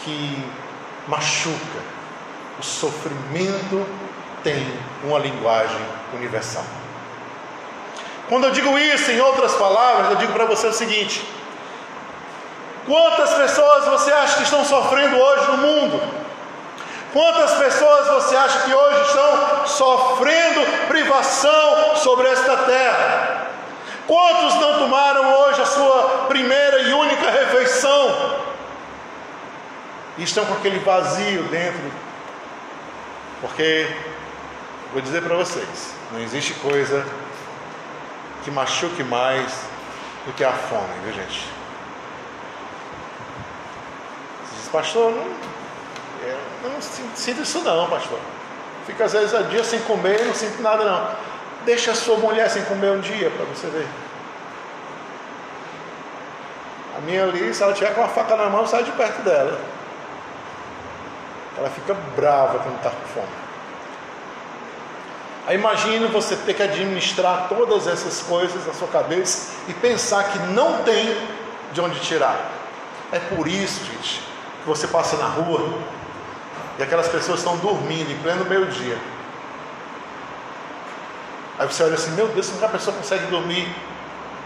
que 0.00 0.44
machuca. 1.06 1.94
O 2.58 2.62
sofrimento 2.62 3.86
tem 4.42 4.66
uma 5.04 5.18
linguagem 5.18 5.80
universal. 6.12 6.64
Quando 8.28 8.44
eu 8.44 8.50
digo 8.52 8.78
isso, 8.78 9.10
em 9.10 9.20
outras 9.20 9.54
palavras, 9.54 10.10
eu 10.10 10.16
digo 10.16 10.32
para 10.32 10.46
você 10.46 10.66
o 10.66 10.72
seguinte: 10.72 11.22
quantas 12.86 13.34
pessoas 13.34 13.84
você 13.86 14.10
acha 14.12 14.36
que 14.36 14.42
estão 14.44 14.64
sofrendo 14.64 15.16
hoje 15.16 15.50
no 15.50 15.56
mundo? 15.58 16.24
Quantas 17.12 17.52
pessoas 17.52 18.08
você 18.08 18.34
acha 18.34 18.60
que 18.60 18.74
hoje 18.74 19.02
estão 19.02 19.66
sofrendo 19.66 20.88
privação 20.88 21.96
sobre 21.96 22.28
esta 22.28 22.56
terra? 22.56 23.46
Quantos 24.06 24.54
não 24.56 24.78
tomaram 24.78 25.32
hoje 25.40 25.62
a 25.62 25.66
sua 25.66 26.26
primeira 26.26 26.80
e 26.80 26.92
única 26.92 27.30
refeição? 27.30 28.42
E 30.18 30.24
estão 30.24 30.44
com 30.44 30.54
aquele 30.54 30.78
vazio 30.80 31.44
dentro. 31.44 31.92
Porque, 33.40 33.86
vou 34.92 35.00
dizer 35.00 35.22
para 35.22 35.36
vocês, 35.36 35.94
não 36.10 36.20
existe 36.20 36.54
coisa 36.54 37.06
que 38.44 38.50
machuque 38.50 39.02
mais 39.02 39.50
do 40.26 40.32
que 40.34 40.44
a 40.44 40.52
fome, 40.52 40.92
viu 41.02 41.14
gente? 41.14 41.48
Você 44.44 44.56
diz, 44.60 44.68
pastor, 44.68 45.12
não, 45.12 46.70
não 46.70 46.80
sinto 46.80 47.42
isso 47.42 47.60
não, 47.60 47.88
pastor. 47.88 48.20
Fica 48.86 49.04
às 49.04 49.12
vezes 49.12 49.34
a 49.34 49.42
dia 49.42 49.64
sem 49.64 49.80
comer 49.80 50.20
e 50.20 50.24
não 50.24 50.34
sinto 50.34 50.60
nada 50.62 50.84
não. 50.84 51.10
Deixa 51.64 51.92
a 51.92 51.94
sua 51.94 52.18
mulher 52.18 52.50
sem 52.50 52.62
comer 52.64 52.90
um 52.90 53.00
dia 53.00 53.30
para 53.30 53.46
você 53.46 53.66
ver. 53.68 53.86
A 56.98 57.00
minha 57.00 57.24
ali, 57.24 57.52
se 57.54 57.62
ela 57.62 57.72
tiver 57.72 57.94
com 57.94 58.02
uma 58.02 58.08
faca 58.08 58.36
na 58.36 58.50
mão, 58.50 58.66
sai 58.66 58.84
de 58.84 58.92
perto 58.92 59.22
dela. 59.22 59.58
Ela 61.56 61.70
fica 61.70 61.94
brava 62.14 62.58
quando 62.58 62.76
está 62.76 62.90
com 62.90 63.06
fome. 63.08 63.44
Aí 65.46 65.56
imagine 65.56 66.06
você 66.06 66.36
ter 66.36 66.54
que 66.54 66.62
administrar 66.62 67.48
todas 67.48 67.86
essas 67.86 68.22
coisas 68.22 68.66
na 68.66 68.72
sua 68.72 68.88
cabeça 68.88 69.52
e 69.68 69.74
pensar 69.74 70.24
que 70.32 70.38
não 70.38 70.82
tem 70.82 71.16
de 71.72 71.80
onde 71.82 72.00
tirar. 72.00 72.50
É 73.12 73.18
por 73.18 73.46
isso, 73.46 73.84
gente, 73.84 74.20
que 74.62 74.66
você 74.66 74.86
passa 74.86 75.16
na 75.18 75.26
rua 75.26 75.78
e 76.78 76.82
aquelas 76.82 77.08
pessoas 77.08 77.40
estão 77.40 77.58
dormindo 77.58 78.10
em 78.10 78.18
pleno 78.20 78.46
meio-dia. 78.46 78.96
Aí 81.58 81.66
você 81.66 81.84
olha 81.84 81.94
assim, 81.94 82.12
meu 82.12 82.26
Deus, 82.28 82.46
como 82.46 82.58
que 82.58 82.64
a 82.64 82.68
pessoa 82.68 82.96
consegue 82.96 83.26
dormir 83.26 83.68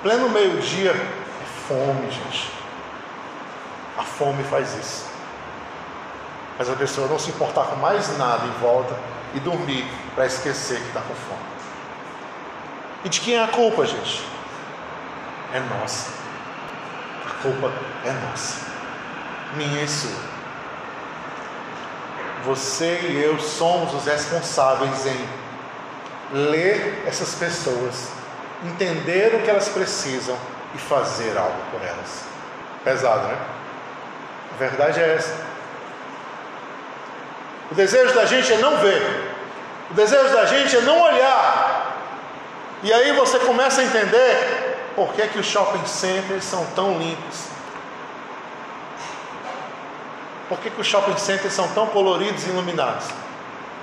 pleno 0.03 0.29
meio-dia? 0.29 0.91
É 0.91 1.69
fome, 1.69 2.11
gente. 2.11 2.51
A 3.97 4.03
fome 4.03 4.43
faz 4.45 4.77
isso. 4.77 5.07
Mas 6.59 6.69
a 6.69 6.75
pessoa 6.75 7.07
não 7.07 7.21
se 7.21 7.31
importar 7.31 7.67
com 7.67 7.77
mais 7.77 8.19
nada 8.19 8.45
em 8.45 8.61
volta 8.61 8.95
e 9.35 9.41
dormir 9.41 9.87
para 10.15 10.27
esquecer 10.27 10.79
que 10.81 10.89
está 10.89 11.01
com 11.01 11.15
fome. 11.15 11.59
E 13.05 13.09
de 13.09 13.21
quem 13.21 13.35
é 13.35 13.45
a 13.45 13.49
culpa, 13.49 13.87
gente? 13.87 14.25
É 15.53 15.61
nossa. 15.61 16.11
A 17.27 17.43
culpa 17.43 17.73
é 18.05 18.13
nossa. 18.13 18.67
Minha 19.55 19.83
e 19.83 19.89
sua. 19.89 20.29
Você 22.45 23.01
e 23.03 23.23
eu 23.23 23.39
somos 23.39 23.95
os 23.95 24.05
responsáveis 24.05 25.07
em 25.07 25.29
ler 26.33 27.05
essas 27.07 27.35
pessoas, 27.35 28.09
entender 28.65 29.35
o 29.35 29.43
que 29.43 29.51
elas 29.51 29.69
precisam 29.69 30.37
e 30.75 30.79
fazer 30.79 31.37
algo 31.37 31.59
por 31.71 31.81
elas. 31.83 32.25
Pesado, 32.85 33.29
né? 33.29 33.39
A 34.55 34.57
verdade 34.59 35.01
é 35.01 35.15
essa. 35.15 35.48
O 37.71 37.75
desejo 37.75 38.15
da 38.15 38.25
gente 38.25 38.53
é 38.53 38.57
não 38.59 38.79
ver, 38.79 39.35
o 39.91 39.95
desejo 39.95 40.33
da 40.33 40.47
gente 40.47 40.77
é 40.77 40.81
não 40.81 41.01
olhar. 41.01 41.97
E 42.83 42.93
aí 42.93 43.13
você 43.13 43.39
começa 43.41 43.81
a 43.81 43.85
entender 43.85 44.93
por 44.95 45.13
que, 45.13 45.27
que 45.29 45.39
os 45.39 45.47
shopping 45.47 45.85
centers 45.87 46.45
são 46.45 46.65
tão 46.75 46.99
limpos. 46.99 47.49
Por 50.49 50.59
que, 50.59 50.71
que 50.71 50.81
os 50.81 50.87
shopping 50.87 51.17
centers 51.19 51.53
são 51.53 51.69
tão 51.69 51.87
coloridos 51.89 52.45
e 52.47 52.49
iluminados? 52.49 53.07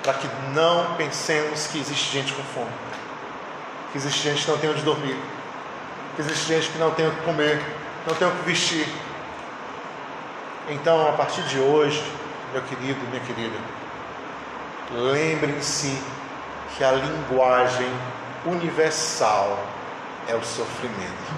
Para 0.01 0.13
que 0.13 0.27
não 0.53 0.95
pensemos 0.95 1.67
que 1.67 1.79
existe 1.79 2.11
gente 2.11 2.33
com 2.33 2.43
fome, 2.43 2.71
que 3.91 3.97
existe 3.97 4.21
gente 4.21 4.43
que 4.43 4.51
não 4.51 4.57
tem 4.57 4.69
onde 4.69 4.81
dormir, 4.81 5.17
que 6.15 6.21
existe 6.21 6.47
gente 6.47 6.69
que 6.69 6.77
não 6.77 6.91
tem 6.91 7.07
o 7.07 7.11
que 7.11 7.21
comer, 7.21 7.61
não 8.07 8.15
tem 8.15 8.27
o 8.27 8.31
que 8.31 8.43
vestir. 8.43 8.87
Então, 10.69 11.09
a 11.09 11.13
partir 11.13 11.43
de 11.43 11.59
hoje, 11.59 12.03
meu 12.55 12.63
querido, 12.63 13.05
minha 13.09 13.19
querida, 13.19 13.57
lembrem-se 14.89 16.01
que 16.77 16.85
a 16.85 16.91
linguagem 16.93 17.91
universal 18.45 19.59
é 20.29 20.35
o 20.35 20.41
sofrimento. 20.41 21.33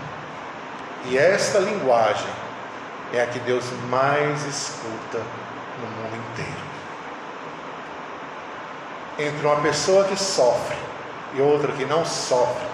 E 1.06 1.18
esta 1.18 1.58
linguagem 1.58 2.30
é 3.14 3.24
a 3.24 3.26
que 3.26 3.40
Deus 3.40 3.66
mais 3.90 4.46
escuta 4.46 5.18
no 5.80 5.88
mundo 5.88 6.24
inteiro. 6.30 6.68
Entre 9.18 9.48
uma 9.48 9.60
pessoa 9.62 10.04
que 10.04 10.16
sofre 10.16 10.78
e 11.34 11.42
outra 11.42 11.72
que 11.72 11.86
não 11.86 12.06
sofre, 12.06 12.68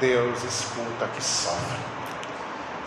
Deus 0.00 0.42
escuta 0.42 1.04
a 1.04 1.08
que 1.08 1.22
sofre. 1.22 1.78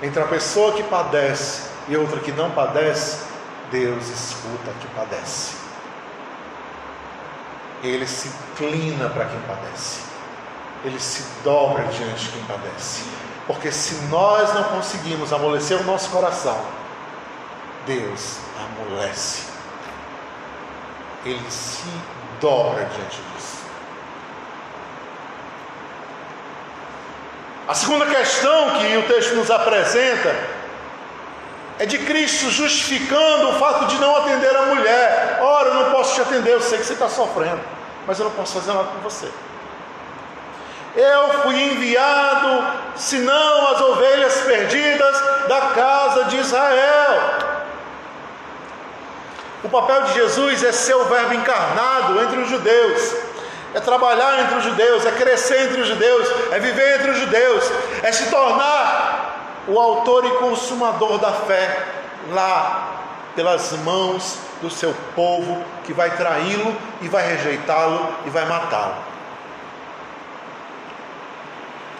Entre 0.02 0.20
uma 0.20 0.28
pessoa 0.28 0.74
que 0.74 0.84
padece 0.84 1.70
e 1.88 1.96
outra 1.96 2.20
que 2.20 2.34
não 2.34 2.52
padece, 2.52 3.35
Deus 3.72 4.10
escuta 4.10 4.72
a 4.72 4.74
que 4.74 4.88
padece. 4.96 5.56
Ele 7.84 8.08
se 8.08 8.28
inclina 8.28 9.10
para 9.10 9.26
quem 9.26 9.40
padece. 9.42 10.02
Ele 10.84 11.00
se 11.00 11.24
dobra 11.44 11.84
diante 11.86 12.26
de 12.26 12.32
quem 12.32 12.44
padece. 12.44 13.04
Porque 13.48 13.72
se 13.72 13.96
nós 14.06 14.54
não 14.54 14.64
conseguimos 14.66 15.32
amolecer 15.32 15.80
o 15.80 15.84
nosso 15.84 16.10
coração, 16.10 16.60
Deus 17.86 18.38
amolece. 18.58 19.44
Ele 21.24 21.50
se 21.50 21.84
dobra 22.40 22.86
diante 22.86 23.22
disso. 23.22 23.66
A 27.68 27.74
segunda 27.74 28.06
questão 28.06 28.80
que 28.80 28.98
o 28.98 29.04
texto 29.04 29.36
nos 29.36 29.50
apresenta 29.50 30.55
é 31.78 31.86
de 31.86 31.98
Cristo 32.00 32.50
justificando 32.50 33.50
o 33.50 33.54
fato 33.60 33.86
de 33.88 33.98
não 34.00 34.16
atender 34.16 34.56
a 34.56 34.62
mulher. 34.64 35.40
Ora, 35.42 35.70
eu 35.70 35.74
não 35.76 35.92
posso 35.92 36.16
te 36.16 36.22
atender, 36.22 36.54
eu 36.54 36.62
sei 36.62 36.78
que 36.78 36.86
você 36.86 36.94
está 36.94 37.10
sofrendo, 37.10 37.62
mas 38.08 38.18
eu 38.20 38.26
não 38.26 38.32
posso 38.32 38.54
fazer 38.54 38.74
nada 38.74 38.90
com 38.90 39.00
você. 39.00 39.30
Eu 40.96 41.42
fui 41.42 41.62
enviado, 41.62 42.66
senão 42.96 43.68
as 43.68 43.82
ovelhas 43.82 44.42
perdidas 44.42 45.48
da 45.50 45.62
casa 45.76 46.24
de 46.26 46.38
Israel. 46.38 47.40
O 49.62 49.70
papel 49.70 50.04
de 50.04 50.14
Jesus 50.14 50.64
é 50.64 50.72
ser 50.72 50.96
o 50.96 51.04
Verbo 51.06 51.34
encarnado 51.34 52.22
entre 52.22 52.40
os 52.40 52.50
judeus, 52.50 53.14
é 53.74 53.80
trabalhar 53.82 54.44
entre 54.44 54.56
os 54.60 54.64
judeus, 54.64 55.06
é 55.06 55.12
crescer 55.12 55.64
entre 55.64 55.82
os 55.82 55.88
judeus, 55.88 56.30
é 56.52 56.60
viver 56.60 57.00
entre 57.00 57.12
os 57.12 57.18
judeus, 57.18 57.64
é 58.02 58.12
se 58.14 58.30
tornar 58.30 59.15
o 59.68 59.80
autor 59.80 60.26
e 60.26 60.32
consumador 60.38 61.18
da 61.18 61.32
fé 61.32 61.86
lá 62.32 62.92
pelas 63.36 63.72
mãos 63.84 64.38
do 64.62 64.70
seu 64.70 64.96
povo 65.16 65.64
que 65.84 65.94
vai 65.94 66.16
traí-lo 66.16 66.76
e 67.02 67.08
vai 67.08 67.28
rejeitá-lo 67.28 68.08
e 68.26 68.30
vai 68.30 68.46
matá-lo. 68.46 68.96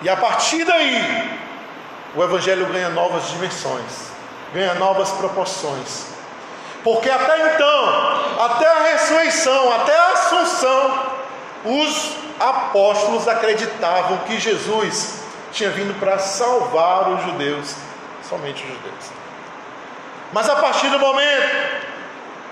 E 0.02 0.10
a 0.10 0.16
partir 0.16 0.64
daí, 0.64 1.40
o 2.16 2.24
Evangelho 2.24 2.66
ganha 2.68 2.90
novas 2.90 3.28
dimensões, 3.30 4.12
ganha 4.54 4.76
novas 4.76 5.10
proporções. 5.12 6.06
Porque 6.84 7.10
até 7.10 7.56
então, 7.56 8.46
até 8.46 8.68
a 8.68 8.84
ressurreição, 8.92 9.74
até 9.74 9.98
a 9.98 10.12
assunção, 10.12 11.04
os 11.66 12.12
apóstolos 12.40 13.28
acreditavam 13.28 14.20
que 14.20 14.40
Jesus 14.40 15.25
tinha 15.56 15.70
vindo 15.70 15.98
para 16.02 16.20
salvar 16.20 17.10
os 17.10 17.24
judeus, 17.24 17.76
somente 18.28 18.62
os 18.62 18.70
judeus. 18.70 19.06
Mas 20.34 20.50
a 20.50 20.58
partir 20.58 20.90
do 20.90 21.00
momento 21.00 21.86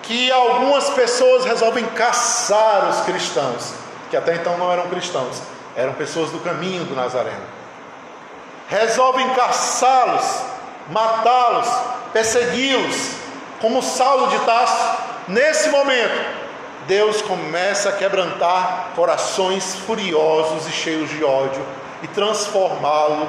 que 0.04 0.32
algumas 0.32 0.90
pessoas 0.92 1.44
resolvem 1.44 1.86
caçar 1.88 2.90
os 2.90 3.02
cristãos, 3.02 3.74
que 4.10 4.16
até 4.16 4.36
então 4.36 4.58
não 4.58 4.72
eram 4.72 4.88
cristãos, 4.88 5.42
eram 5.76 5.94
pessoas 5.94 6.32
do 6.32 6.40
caminho 6.40 6.86
do 6.86 6.96
Nazareno. 6.96 7.44
Resolvem 8.70 9.30
caçá-los, 9.34 10.42
matá-los, 10.90 11.68
persegui-los, 12.14 13.16
como 13.60 13.82
Saulo 13.82 14.28
de 14.28 14.40
Tarso. 14.46 14.98
Nesse 15.28 15.70
momento, 15.70 16.26
Deus 16.88 17.22
começa 17.22 17.90
a 17.90 17.92
quebrantar 17.92 18.92
corações 18.96 19.76
furiosos 19.76 20.68
e 20.68 20.72
cheios 20.72 21.10
de 21.10 21.22
ódio 21.24 21.83
e 22.04 22.08
transformá-lo, 22.10 23.28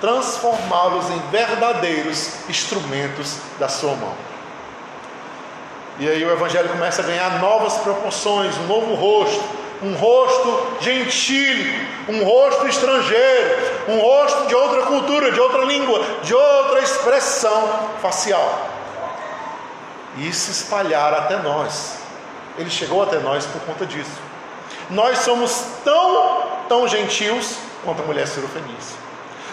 transformá-los 0.00 1.08
em 1.10 1.18
verdadeiros 1.30 2.48
instrumentos 2.48 3.38
da 3.58 3.68
sua 3.68 3.94
mão. 3.94 4.12
E 5.98 6.06
aí 6.08 6.22
o 6.24 6.30
evangelho 6.30 6.68
começa 6.68 7.00
a 7.00 7.06
ganhar 7.06 7.40
novas 7.40 7.74
proporções, 7.78 8.54
um 8.58 8.66
novo 8.66 8.94
rosto, 8.94 9.42
um 9.82 9.94
rosto 9.94 10.76
gentil, 10.80 11.72
um 12.08 12.24
rosto 12.24 12.66
estrangeiro, 12.66 13.56
um 13.88 14.00
rosto 14.00 14.46
de 14.46 14.54
outra 14.54 14.82
cultura, 14.82 15.32
de 15.32 15.40
outra 15.40 15.64
língua, 15.64 16.02
de 16.22 16.34
outra 16.34 16.80
expressão 16.80 17.88
facial. 18.02 18.68
E 20.18 20.32
se 20.32 20.50
espalhar 20.50 21.14
até 21.14 21.36
nós. 21.36 21.96
Ele 22.58 22.70
chegou 22.70 23.02
até 23.02 23.18
nós 23.18 23.46
por 23.46 23.60
conta 23.62 23.86
disso. 23.86 24.18
Nós 24.90 25.18
somos 25.18 25.64
tão, 25.84 26.42
tão 26.68 26.88
gentios 26.88 27.56
quanto 27.86 28.02
a 28.02 28.04
mulher 28.04 28.26
cirofenícia. 28.26 28.98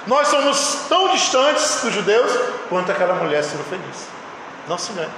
Nós 0.06 0.28
somos 0.28 0.86
tão 0.90 1.10
distantes 1.10 1.82
dos 1.82 1.94
judeus 1.94 2.32
quanto 2.68 2.92
aquela 2.92 3.14
mulher 3.14 3.42
cirofenícia. 3.44 4.10
Não 4.68 4.78
se 4.78 4.92
engane. 4.92 5.12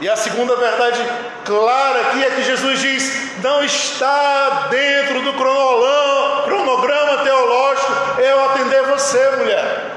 E 0.00 0.08
a 0.08 0.16
segunda 0.16 0.54
verdade 0.56 1.00
clara 1.44 2.00
aqui 2.02 2.22
é 2.22 2.30
que 2.30 2.42
Jesus 2.42 2.80
diz: 2.80 3.40
não 3.42 3.64
está 3.64 4.68
dentro 4.70 5.22
do 5.22 5.32
cronograma 5.32 7.24
teológico 7.24 8.20
eu 8.20 8.44
atender 8.44 8.82
você, 8.84 9.30
mulher. 9.36 9.92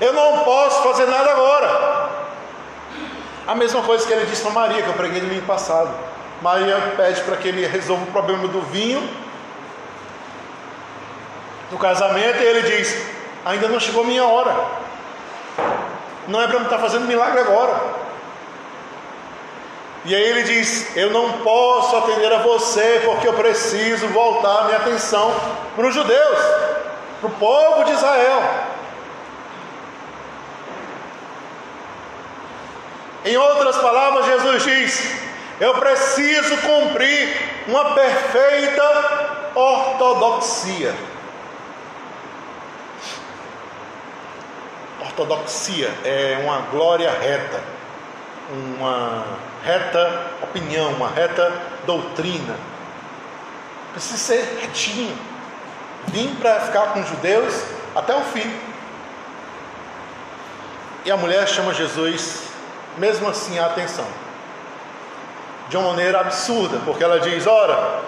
Eu 0.00 0.12
não 0.12 0.40
posso 0.40 0.82
fazer 0.82 1.06
nada 1.06 1.30
agora. 1.30 2.10
A 3.46 3.54
mesma 3.54 3.82
coisa 3.82 4.06
que 4.06 4.12
ele 4.12 4.26
disse 4.26 4.42
para 4.42 4.50
Maria, 4.50 4.82
que 4.82 4.88
eu 4.88 4.94
preguei 4.94 5.20
no 5.20 5.28
domingo 5.28 5.46
passado. 5.46 5.90
Maria 6.42 6.76
pede 6.96 7.20
para 7.22 7.36
que 7.36 7.48
ele 7.48 7.66
resolva 7.66 8.04
o 8.04 8.06
problema 8.08 8.48
do 8.48 8.60
vinho 8.62 9.25
do 11.70 11.78
casamento 11.78 12.42
e 12.42 12.44
ele 12.44 12.62
diz: 12.62 12.96
ainda 13.44 13.68
não 13.68 13.80
chegou 13.80 14.04
minha 14.04 14.24
hora. 14.24 14.54
Não 16.28 16.42
é 16.42 16.48
para 16.48 16.58
me 16.58 16.64
estar 16.64 16.78
fazendo 16.78 17.06
milagre 17.06 17.40
agora. 17.40 18.06
E 20.04 20.14
aí 20.14 20.22
ele 20.22 20.42
diz: 20.42 20.96
Eu 20.96 21.10
não 21.10 21.32
posso 21.38 21.96
atender 21.96 22.32
a 22.32 22.38
você 22.38 23.02
porque 23.04 23.26
eu 23.26 23.34
preciso 23.34 24.06
voltar 24.08 24.64
minha 24.64 24.78
atenção 24.78 25.34
para 25.74 25.86
os 25.86 25.94
judeus, 25.94 26.38
para 27.20 27.28
o 27.28 27.34
povo 27.34 27.84
de 27.84 27.92
Israel. 27.92 28.42
Em 33.24 33.36
outras 33.36 33.76
palavras, 33.78 34.26
Jesus 34.26 34.62
diz: 34.62 35.12
Eu 35.60 35.74
preciso 35.74 36.56
cumprir 36.58 37.64
uma 37.66 37.94
perfeita 37.94 39.50
ortodoxia. 39.56 40.94
Ortodoxia 45.06 45.88
é 46.04 46.38
uma 46.42 46.62
glória 46.70 47.10
reta, 47.10 47.62
uma 48.50 49.24
reta 49.64 50.26
opinião, 50.42 50.92
uma 50.92 51.08
reta 51.08 51.52
doutrina. 51.86 52.56
precisa 53.92 54.18
ser 54.18 54.58
retinho. 54.60 55.16
Vim 56.08 56.34
para 56.36 56.60
ficar 56.60 56.92
com 56.92 57.00
os 57.00 57.08
judeus 57.08 57.64
até 57.94 58.14
o 58.14 58.20
fim. 58.22 58.52
E 61.04 61.10
a 61.10 61.16
mulher 61.16 61.46
chama 61.48 61.72
Jesus, 61.72 62.42
mesmo 62.98 63.28
assim, 63.28 63.58
a 63.58 63.66
atenção. 63.66 64.06
De 65.68 65.76
uma 65.76 65.90
maneira 65.90 66.20
absurda, 66.20 66.80
porque 66.84 67.02
ela 67.02 67.20
diz: 67.20 67.46
Ora, 67.46 68.02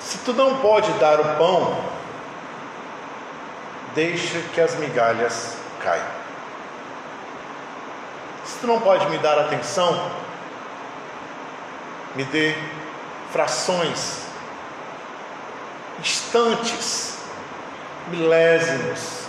se 0.00 0.18
tu 0.18 0.32
não 0.32 0.58
pode 0.58 0.92
dar 0.94 1.20
o 1.20 1.24
pão, 1.36 1.91
deixa 3.94 4.38
que 4.54 4.60
as 4.60 4.74
migalhas 4.76 5.56
caiam. 5.82 6.22
Se 8.44 8.58
tu 8.58 8.66
não 8.66 8.80
pode 8.80 9.08
me 9.08 9.18
dar 9.18 9.38
atenção, 9.38 10.10
me 12.14 12.24
dê 12.24 12.54
frações, 13.32 14.22
instantes, 16.00 17.18
milésimos 18.08 19.22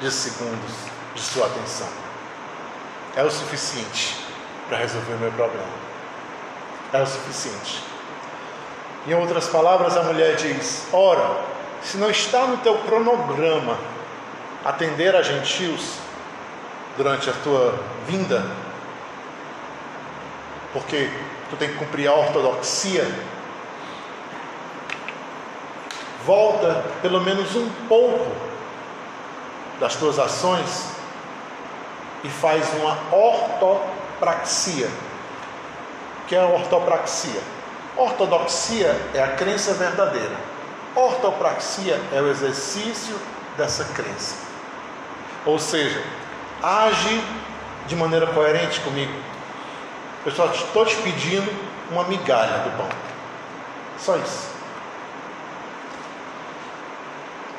de 0.00 0.10
segundos 0.10 0.72
de 1.14 1.20
sua 1.20 1.46
atenção. 1.46 1.88
É 3.16 3.22
o 3.22 3.30
suficiente 3.30 4.16
para 4.68 4.78
resolver 4.78 5.14
o 5.14 5.18
meu 5.18 5.32
problema. 5.32 5.84
É 6.92 7.02
o 7.02 7.06
suficiente. 7.06 7.82
Em 9.06 9.14
outras 9.14 9.48
palavras, 9.48 9.96
a 9.96 10.02
mulher 10.02 10.36
diz: 10.36 10.86
Ora, 10.92 11.40
se 11.82 11.96
não 11.98 12.10
está 12.10 12.46
no 12.46 12.56
teu 12.58 12.78
cronograma 12.78 13.76
atender 14.64 15.14
a 15.14 15.22
gentios 15.22 15.98
durante 16.96 17.28
a 17.28 17.32
tua 17.32 17.78
vinda, 18.06 18.44
porque 20.72 21.10
tu 21.50 21.56
tem 21.56 21.68
que 21.68 21.76
cumprir 21.76 22.08
a 22.08 22.14
ortodoxia, 22.14 23.06
volta 26.24 26.84
pelo 27.02 27.20
menos 27.20 27.54
um 27.54 27.68
pouco 27.88 28.26
das 29.78 29.96
tuas 29.96 30.18
ações 30.18 30.88
e 32.22 32.28
faz 32.28 32.72
uma 32.74 32.96
ortopraxia. 33.14 34.88
O 36.22 36.26
que 36.26 36.34
é 36.34 36.40
a 36.40 36.46
ortopraxia? 36.46 37.40
Ortodoxia 37.96 38.96
é 39.12 39.22
a 39.22 39.28
crença 39.36 39.74
verdadeira. 39.74 40.34
Ortopraxia 40.96 42.00
é 42.12 42.20
o 42.20 42.30
exercício 42.30 43.20
dessa 43.56 43.84
crença. 43.92 44.43
Ou 45.46 45.58
seja, 45.58 46.02
age 46.62 47.22
de 47.86 47.94
maneira 47.94 48.26
coerente 48.28 48.80
comigo. 48.80 49.12
Eu 50.24 50.32
só 50.32 50.46
estou 50.46 50.86
te 50.86 50.96
pedindo 50.96 51.50
uma 51.90 52.04
migalha 52.04 52.58
do 52.60 52.76
pão. 52.76 52.88
Só 53.98 54.16
isso. 54.16 54.48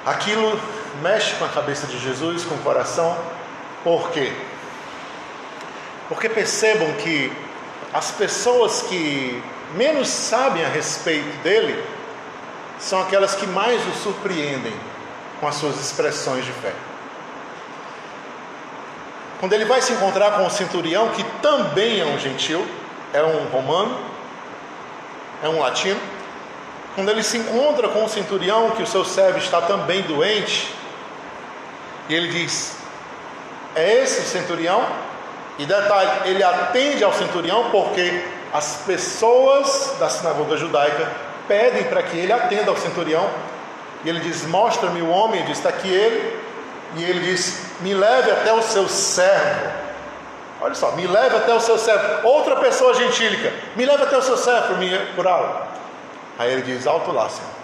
Aquilo 0.06 0.60
mexe 1.02 1.36
com 1.36 1.45
a 1.45 1.50
cabeça 1.50 1.88
de 1.88 2.00
Jesus, 2.00 2.43
com 2.43 2.56
o 2.56 2.60
coração. 2.60 3.17
Por 3.84 4.10
quê? 4.12 4.32
Porque 6.10 6.30
percebam 6.30 6.91
que 6.93 7.32
as 7.93 8.12
pessoas 8.12 8.82
que 8.84 9.41
menos 9.76 10.08
sabem 10.08 10.63
a 10.63 10.69
respeito 10.69 11.38
dele 11.41 11.84
são 12.80 13.02
aquelas 13.02 13.36
que 13.36 13.48
mais 13.48 13.82
o 13.88 13.91
surpreendem 13.93 14.74
com 15.39 15.48
as 15.48 15.56
suas 15.56 15.80
expressões 15.80 16.45
de 16.45 16.52
fé. 16.52 16.74
Quando 19.45 19.53
ele 19.53 19.65
vai 19.65 19.79
se 19.79 19.93
encontrar 19.93 20.31
com 20.31 20.47
o 20.47 20.49
centurião, 20.49 21.10
que 21.10 21.23
também 21.39 21.99
é 21.99 22.03
um 22.03 22.17
gentil, 22.17 22.65
é 23.13 23.21
um 23.21 23.45
romano, 23.49 23.95
é 25.43 25.47
um 25.47 25.60
latino, 25.60 25.99
quando 26.95 27.12
ele 27.12 27.21
se 27.21 27.38
encontra 27.38 27.88
com 27.89 28.03
o 28.03 28.10
centurião, 28.10 28.71
que 28.71 28.81
o 28.81 28.88
seu 28.88 29.05
servo 29.05 29.38
está 29.38 29.62
também 29.62 30.01
doente, 30.01 30.73
e 32.10 32.15
ele 32.15 32.29
diz: 32.29 32.75
É 33.75 34.01
esse 34.01 34.21
o 34.21 34.23
centurião? 34.23 34.84
E 35.60 35.65
detalhe, 35.67 36.27
ele 36.27 36.41
atende 36.41 37.03
ao 37.03 37.13
centurião 37.13 37.69
porque 37.69 38.25
as 38.51 38.77
pessoas 38.77 39.93
da 39.99 40.10
sinagoga 40.10 40.58
judaica 40.58 41.08
pedem 41.47 41.84
para 41.84 42.01
que 42.01 42.17
ele 42.17 42.34
atenda 42.34 42.71
ao 42.71 42.77
centurião. 42.77 43.29
E 44.03 44.10
ele 44.10 44.21
diz: 44.21 44.43
Mostra-me 44.47 45.03
o 45.03 45.10
homem. 45.10 45.41
Ele 45.41 45.49
diz: 45.49 45.60
Está 45.60 45.69
aqui 45.69 45.88
ele. 45.88 46.44
E 46.95 47.04
ele 47.04 47.19
diz: 47.19 47.62
Me 47.82 47.93
leve 47.93 48.32
até 48.32 48.54
o 48.54 48.62
seu 48.62 48.88
servo. 48.88 49.86
Olha 50.62 50.74
só, 50.74 50.91
me 50.91 51.06
leve 51.06 51.36
até 51.36 51.54
o 51.54 51.60
seu 51.60 51.78
servo. 51.78 52.28
Outra 52.28 52.56
pessoa 52.58 52.93
gentílica, 52.93 53.52
me 53.76 53.86
leve 53.86 54.04
até 54.04 54.17
o 54.17 54.21
seu 54.21 54.38
servo 54.38 54.76
curá-lo. 55.15 55.62
Aí 56.38 56.52
ele 56.52 56.62
diz: 56.62 56.88
Alto 56.88 57.12
lá, 57.12 57.30
Senhor. 57.30 57.56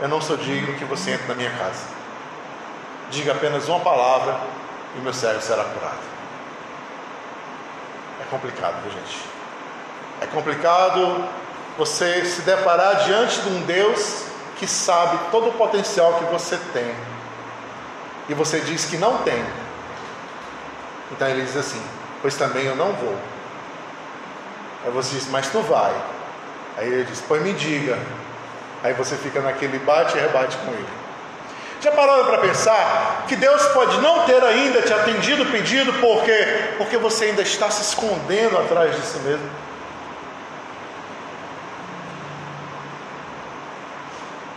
Eu 0.00 0.08
não 0.08 0.20
sou 0.20 0.36
digno 0.36 0.74
que 0.74 0.84
você 0.84 1.12
entre 1.12 1.28
na 1.28 1.34
minha 1.34 1.50
casa. 1.50 1.84
Diga 3.10 3.32
apenas 3.32 3.68
uma 3.68 3.80
palavra 3.80 4.38
e 4.96 5.00
meu 5.00 5.14
servo 5.14 5.40
será 5.40 5.64
curado. 5.64 6.14
É 8.20 8.24
complicado, 8.30 8.82
viu, 8.82 8.92
gente? 8.92 9.20
É 10.20 10.26
complicado 10.26 11.24
você 11.76 12.24
se 12.24 12.42
deparar 12.42 13.04
diante 13.04 13.40
de 13.40 13.48
um 13.48 13.62
Deus 13.62 14.33
que 14.56 14.66
sabe 14.66 15.18
todo 15.30 15.48
o 15.48 15.52
potencial 15.52 16.14
que 16.14 16.24
você 16.24 16.58
tem 16.72 16.94
e 18.28 18.34
você 18.34 18.60
diz 18.60 18.84
que 18.86 18.96
não 18.96 19.18
tem. 19.18 19.44
Então 21.12 21.28
ele 21.28 21.42
diz 21.42 21.56
assim: 21.56 21.82
Pois 22.22 22.36
também 22.36 22.64
eu 22.64 22.76
não 22.76 22.92
vou. 22.92 23.16
Aí 24.84 24.90
você 24.90 25.16
diz: 25.16 25.28
Mas 25.28 25.48
tu 25.48 25.60
vai. 25.60 25.94
Aí 26.76 26.86
ele 26.86 27.04
diz: 27.04 27.22
Pois 27.26 27.42
me 27.42 27.52
diga. 27.52 27.98
Aí 28.82 28.92
você 28.92 29.16
fica 29.16 29.40
naquele 29.40 29.78
bate 29.78 30.16
e 30.16 30.20
rebate 30.20 30.56
com 30.58 30.72
ele. 30.72 31.04
Já 31.80 31.92
pararam 31.92 32.24
para 32.24 32.38
pensar 32.38 33.24
que 33.28 33.36
Deus 33.36 33.62
pode 33.68 33.98
não 33.98 34.24
ter 34.24 34.42
ainda 34.42 34.80
te 34.80 34.92
atendido 34.92 35.42
o 35.42 35.46
pedido, 35.46 35.92
por 36.00 36.22
quê? 36.24 36.72
Porque 36.78 36.96
você 36.96 37.26
ainda 37.26 37.42
está 37.42 37.70
se 37.70 37.82
escondendo 37.82 38.56
atrás 38.58 38.96
de 38.96 39.02
si 39.02 39.18
mesmo. 39.18 39.46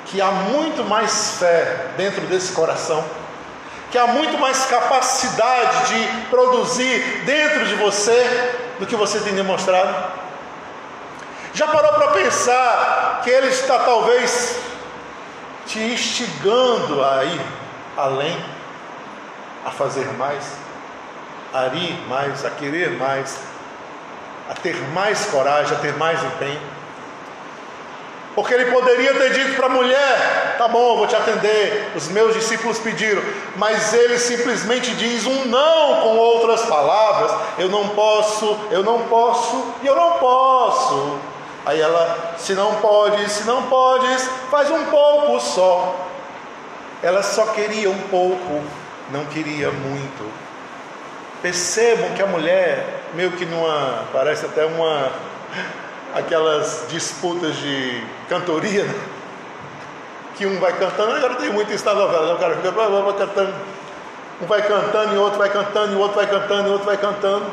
Que 0.08 0.22
há 0.22 0.32
muito 0.32 0.84
mais 0.84 1.38
fé 1.38 1.88
dentro 1.98 2.22
desse 2.22 2.54
coração, 2.54 3.04
que 3.92 3.98
há 3.98 4.08
muito 4.08 4.38
mais 4.38 4.66
capacidade 4.66 5.88
de 5.88 6.08
produzir 6.30 7.24
dentro 7.26 7.66
de 7.66 7.76
você 7.76 8.54
do 8.80 8.86
que 8.86 8.96
você 8.96 9.20
tem 9.20 9.34
demonstrado. 9.34 10.12
Já 11.54 11.68
parou 11.68 11.94
para 11.94 12.12
pensar 12.12 13.22
que 13.24 13.30
Ele 13.30 13.48
está 13.48 13.80
talvez 13.80 14.58
te 15.66 15.80
instigando 15.80 17.04
a 17.04 17.26
ir 17.26 17.42
além, 17.98 18.38
a 19.66 19.72
fazer 19.72 20.06
mais, 20.14 20.44
a 21.54 21.66
ir 21.68 21.94
mais, 22.08 22.46
a 22.46 22.50
querer 22.50 22.92
mais, 22.92 23.38
a 24.50 24.54
ter 24.54 24.76
mais 24.94 25.26
coragem, 25.26 25.76
a 25.76 25.80
ter 25.80 25.98
mais 25.98 26.24
empenho. 26.24 26.77
Porque 28.38 28.54
ele 28.54 28.66
poderia 28.66 29.16
ter 29.16 29.34
dito 29.34 29.56
para 29.56 29.66
a 29.66 29.70
mulher: 29.70 30.56
tá 30.60 30.68
bom, 30.68 30.96
vou 30.96 31.08
te 31.08 31.16
atender, 31.16 31.92
os 31.96 32.08
meus 32.10 32.36
discípulos 32.36 32.78
pediram, 32.78 33.24
mas 33.56 33.96
ele 33.96 34.20
simplesmente 34.20 34.94
diz 34.94 35.26
um 35.26 35.46
não 35.46 36.02
com 36.02 36.16
outras 36.18 36.64
palavras: 36.68 37.32
eu 37.58 37.68
não 37.68 37.90
posso, 37.90 38.56
eu 38.70 38.84
não 38.84 39.08
posso 39.08 39.74
e 39.82 39.88
eu 39.88 39.96
não 39.96 40.20
posso. 40.20 41.18
Aí 41.66 41.82
ela, 41.82 42.36
se 42.38 42.54
não 42.54 42.76
pode, 42.76 43.28
se 43.28 43.44
não 43.44 43.64
podes, 43.64 44.30
faz 44.52 44.70
um 44.70 44.86
pouco 44.86 45.40
só. 45.40 45.96
Ela 47.02 47.24
só 47.24 47.48
queria 47.48 47.90
um 47.90 48.02
pouco, 48.02 48.64
não 49.10 49.26
queria 49.26 49.72
muito. 49.72 50.32
Percebam 51.42 52.12
que 52.12 52.22
a 52.22 52.28
mulher, 52.28 53.02
meio 53.16 53.32
que 53.32 53.46
numa, 53.46 54.04
parece 54.14 54.46
até 54.46 54.64
uma, 54.64 55.12
aquelas 56.14 56.86
disputas 56.90 57.56
de 57.56 58.04
cantoria, 58.30 58.84
né? 58.84 58.96
que 60.36 60.46
um 60.46 60.60
vai 60.60 60.72
cantando, 60.74 61.14
agora 61.14 61.36
tem 61.36 61.50
muito 61.50 61.74
isso 61.74 61.84
na 61.84 61.96
novela, 61.96 62.28
né? 62.28 62.34
o 62.34 62.38
cara 62.38 62.56
fica 62.56 62.72
vai 62.72 62.88
cantando, 63.18 63.54
um 64.40 64.46
vai 64.46 64.62
cantando 64.62 65.16
e 65.16 65.18
outro 65.18 65.40
vai 65.40 65.50
cantando, 65.50 65.94
e 65.94 65.96
o 65.96 66.00
outro 66.00 66.16
vai 66.16 66.28
cantando, 66.28 66.68
e 66.68 66.70
o 66.70 66.72
outro 66.72 66.86
vai 66.86 66.98
cantando. 66.98 67.46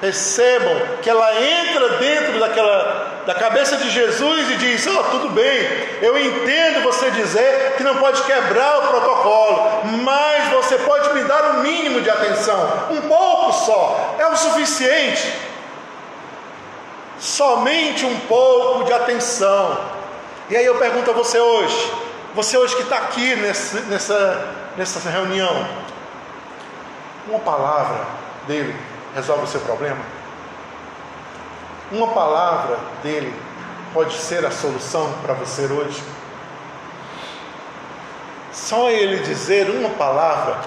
Percebam 0.00 0.80
que 1.02 1.10
ela 1.10 1.28
entra 1.42 1.88
dentro 1.98 2.38
daquela 2.38 3.18
da 3.26 3.34
cabeça 3.34 3.76
de 3.76 3.90
Jesus 3.90 4.50
e 4.50 4.56
diz: 4.56 4.86
"Oh, 4.86 5.02
tudo 5.10 5.28
bem. 5.30 5.68
Eu 6.00 6.16
entendo 6.16 6.84
você 6.84 7.10
dizer 7.10 7.74
que 7.76 7.82
não 7.82 7.96
pode 7.96 8.22
quebrar 8.22 8.78
o 8.78 8.88
protocolo, 8.88 9.82
mas 10.04 10.48
você 10.50 10.78
pode 10.78 11.12
me 11.12 11.24
dar 11.24 11.56
um 11.56 11.62
mínimo 11.62 12.00
de 12.00 12.08
atenção, 12.08 12.86
um 12.90 13.02
pouco 13.02 13.52
só, 13.52 14.14
é 14.18 14.26
o 14.28 14.36
suficiente. 14.36 15.30
Somente 17.18 18.06
um 18.06 18.20
pouco 18.20 18.84
de 18.84 18.92
atenção. 18.92 19.78
E 20.48 20.56
aí 20.56 20.64
eu 20.64 20.76
pergunto 20.78 21.10
a 21.10 21.14
você 21.14 21.38
hoje, 21.38 21.92
você 22.34 22.56
hoje 22.56 22.76
que 22.76 22.82
está 22.82 22.96
aqui 22.96 23.34
nessa, 23.36 23.80
nessa, 23.82 24.54
nessa 24.76 25.10
reunião, 25.10 25.66
uma 27.26 27.40
palavra 27.40 28.06
dele 28.46 28.74
resolve 29.14 29.44
o 29.44 29.46
seu 29.46 29.60
problema? 29.60 30.00
Uma 31.90 32.08
palavra 32.08 32.78
dele 33.02 33.34
pode 33.92 34.14
ser 34.14 34.44
a 34.46 34.50
solução 34.50 35.12
para 35.22 35.34
você 35.34 35.66
hoje. 35.66 36.02
Só 38.52 38.90
ele 38.90 39.18
dizer 39.18 39.70
uma 39.70 39.90
palavra. 39.90 40.58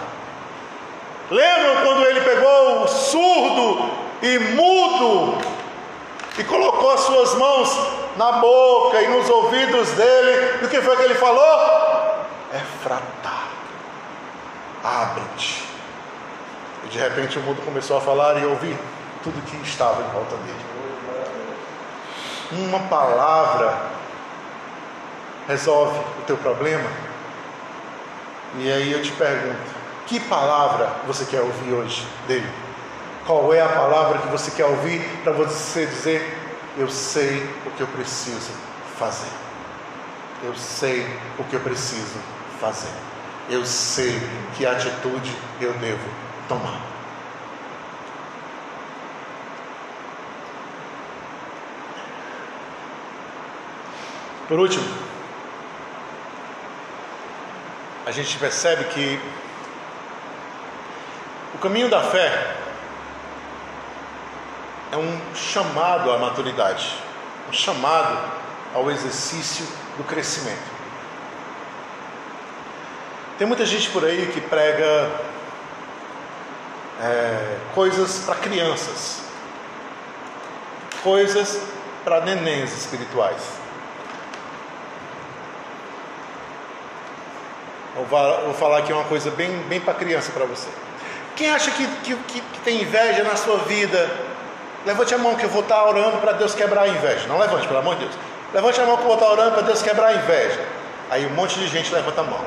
Lembram 1.29 1.85
quando 1.85 2.05
ele 2.07 2.21
pegou 2.21 2.83
o 2.83 2.87
surdo 2.87 3.89
e 4.21 4.39
mudo 4.39 5.60
e 6.37 6.43
colocou 6.43 6.91
as 6.91 7.01
suas 7.01 7.35
mãos 7.35 7.77
na 8.15 8.33
boca 8.33 9.01
e 9.01 9.07
nos 9.07 9.29
ouvidos 9.29 9.91
dele? 9.91 10.59
E 10.61 10.65
o 10.65 10.69
que 10.69 10.81
foi 10.81 10.95
que 10.95 11.03
ele 11.03 11.15
falou? 11.15 12.25
É 12.53 12.59
fratar. 12.83 13.47
Abre-te. 14.83 15.63
E 16.85 16.87
de 16.87 16.97
repente 16.97 17.37
o 17.37 17.41
mudo 17.41 17.61
começou 17.63 17.97
a 17.97 18.01
falar 18.01 18.41
e 18.41 18.45
ouvir 18.45 18.77
tudo 19.23 19.41
que 19.45 19.57
estava 19.57 20.01
em 20.01 20.09
volta 20.11 20.35
dele. 20.37 20.71
Uma 22.51 22.79
palavra 22.89 23.77
resolve 25.47 25.99
o 26.19 26.21
teu 26.25 26.37
problema. 26.37 26.89
E 28.57 28.71
aí 28.71 28.91
eu 28.91 29.01
te 29.01 29.11
pergunto: 29.11 29.71
que 30.07 30.19
palavra 30.19 30.91
você 31.07 31.25
quer 31.25 31.41
ouvir 31.41 31.71
hoje 31.73 32.05
dele? 32.27 32.49
Qual 33.31 33.53
é 33.53 33.61
a 33.61 33.69
palavra 33.69 34.19
que 34.19 34.27
você 34.27 34.51
quer 34.51 34.65
ouvir 34.65 34.99
para 35.23 35.31
você 35.31 35.85
dizer: 35.85 36.37
Eu 36.77 36.89
sei 36.89 37.41
o 37.65 37.71
que 37.71 37.79
eu 37.79 37.87
preciso 37.87 38.51
fazer. 38.99 39.31
Eu 40.43 40.53
sei 40.53 41.07
o 41.39 41.43
que 41.45 41.55
eu 41.55 41.61
preciso 41.61 42.19
fazer. 42.59 42.91
Eu 43.49 43.65
sei 43.65 44.19
que 44.57 44.65
atitude 44.65 45.33
eu 45.61 45.71
devo 45.75 46.09
tomar. 46.49 46.81
Por 54.49 54.59
último, 54.59 54.83
a 58.05 58.11
gente 58.11 58.37
percebe 58.37 58.83
que 58.93 59.17
o 61.55 61.57
caminho 61.59 61.87
da 61.89 62.03
fé 62.03 62.57
é 64.91 64.97
um 64.97 65.19
chamado 65.33 66.11
à 66.11 66.17
maturidade, 66.17 66.95
um 67.49 67.53
chamado 67.53 68.17
ao 68.73 68.91
exercício 68.91 69.65
do 69.97 70.03
crescimento. 70.03 70.71
Tem 73.37 73.47
muita 73.47 73.65
gente 73.65 73.89
por 73.89 74.05
aí 74.05 74.27
que 74.33 74.41
prega 74.41 75.11
é, 77.01 77.57
coisas 77.73 78.19
para 78.19 78.35
crianças, 78.35 79.21
coisas 81.01 81.59
para 82.03 82.21
nenéns 82.21 82.71
espirituais. 82.73 83.41
Vou 87.95 88.53
falar 88.53 88.79
aqui 88.79 88.93
uma 88.93 89.03
coisa 89.03 89.29
bem, 89.31 89.51
bem 89.63 89.79
para 89.79 89.93
criança 89.93 90.31
para 90.31 90.45
você. 90.45 90.69
Quem 91.35 91.49
acha 91.49 91.71
que, 91.71 91.87
que, 92.03 92.15
que, 92.15 92.59
tem 92.63 92.81
inveja 92.81 93.23
na 93.23 93.35
sua 93.35 93.57
vida, 93.59 94.09
levante 94.85 95.13
a 95.13 95.17
mão 95.17 95.35
que 95.35 95.43
eu 95.43 95.49
vou 95.49 95.61
estar 95.61 95.83
orando 95.85 96.17
para 96.17 96.33
Deus 96.33 96.53
quebrar 96.53 96.83
a 96.83 96.87
inveja. 96.87 97.27
Não 97.27 97.37
levante, 97.37 97.67
pelo 97.67 97.79
amor 97.79 97.95
de 97.95 98.05
Deus. 98.05 98.15
Levante 98.53 98.81
a 98.81 98.85
mão 98.85 98.97
que 98.97 99.03
eu 99.03 99.07
vou 99.07 99.15
estar 99.15 99.29
orando 99.29 99.51
para 99.51 99.61
Deus 99.61 99.81
quebrar 99.81 100.07
a 100.07 100.13
inveja. 100.13 100.59
Aí 101.09 101.25
um 101.25 101.31
monte 101.31 101.59
de 101.59 101.67
gente 101.67 101.93
levanta 101.93 102.21
a 102.21 102.23
mão. 102.23 102.45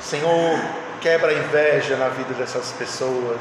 Senhor, 0.00 0.58
quebra 1.00 1.30
a 1.30 1.34
inveja 1.34 1.96
na 1.96 2.08
vida 2.08 2.34
dessas 2.34 2.72
pessoas. 2.72 3.40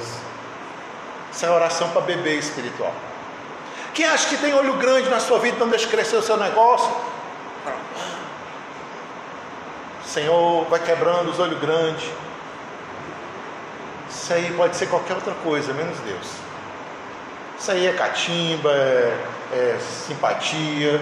Isso 1.32 1.46
é 1.46 1.50
oração 1.50 1.90
para 1.90 2.02
bebê 2.02 2.36
espiritual. 2.36 2.94
Quem 3.94 4.06
acha 4.06 4.28
que 4.30 4.38
tem 4.38 4.54
olho 4.54 4.74
grande 4.74 5.10
na 5.10 5.20
sua 5.20 5.40
vida, 5.40 5.58
não 5.60 5.70
deixa 5.70 5.88
crescer 5.88 6.16
o 6.16 6.22
seu 6.22 6.38
negócio? 6.38 6.92
Senhor, 10.06 10.66
vai 10.66 10.80
quebrando 10.80 11.30
os 11.30 11.40
olhos 11.40 11.60
grandes. 11.60 12.10
Isso 14.10 14.34
aí 14.34 14.54
pode 14.56 14.76
ser 14.76 14.88
qualquer 14.88 15.14
outra 15.16 15.34
coisa, 15.44 15.74
menos 15.74 15.98
Deus. 16.00 16.51
Isso 17.62 17.70
aí 17.70 17.86
é 17.86 17.94
catimba, 17.94 18.72
é, 18.72 19.14
é 19.54 19.78
simpatia. 19.80 21.00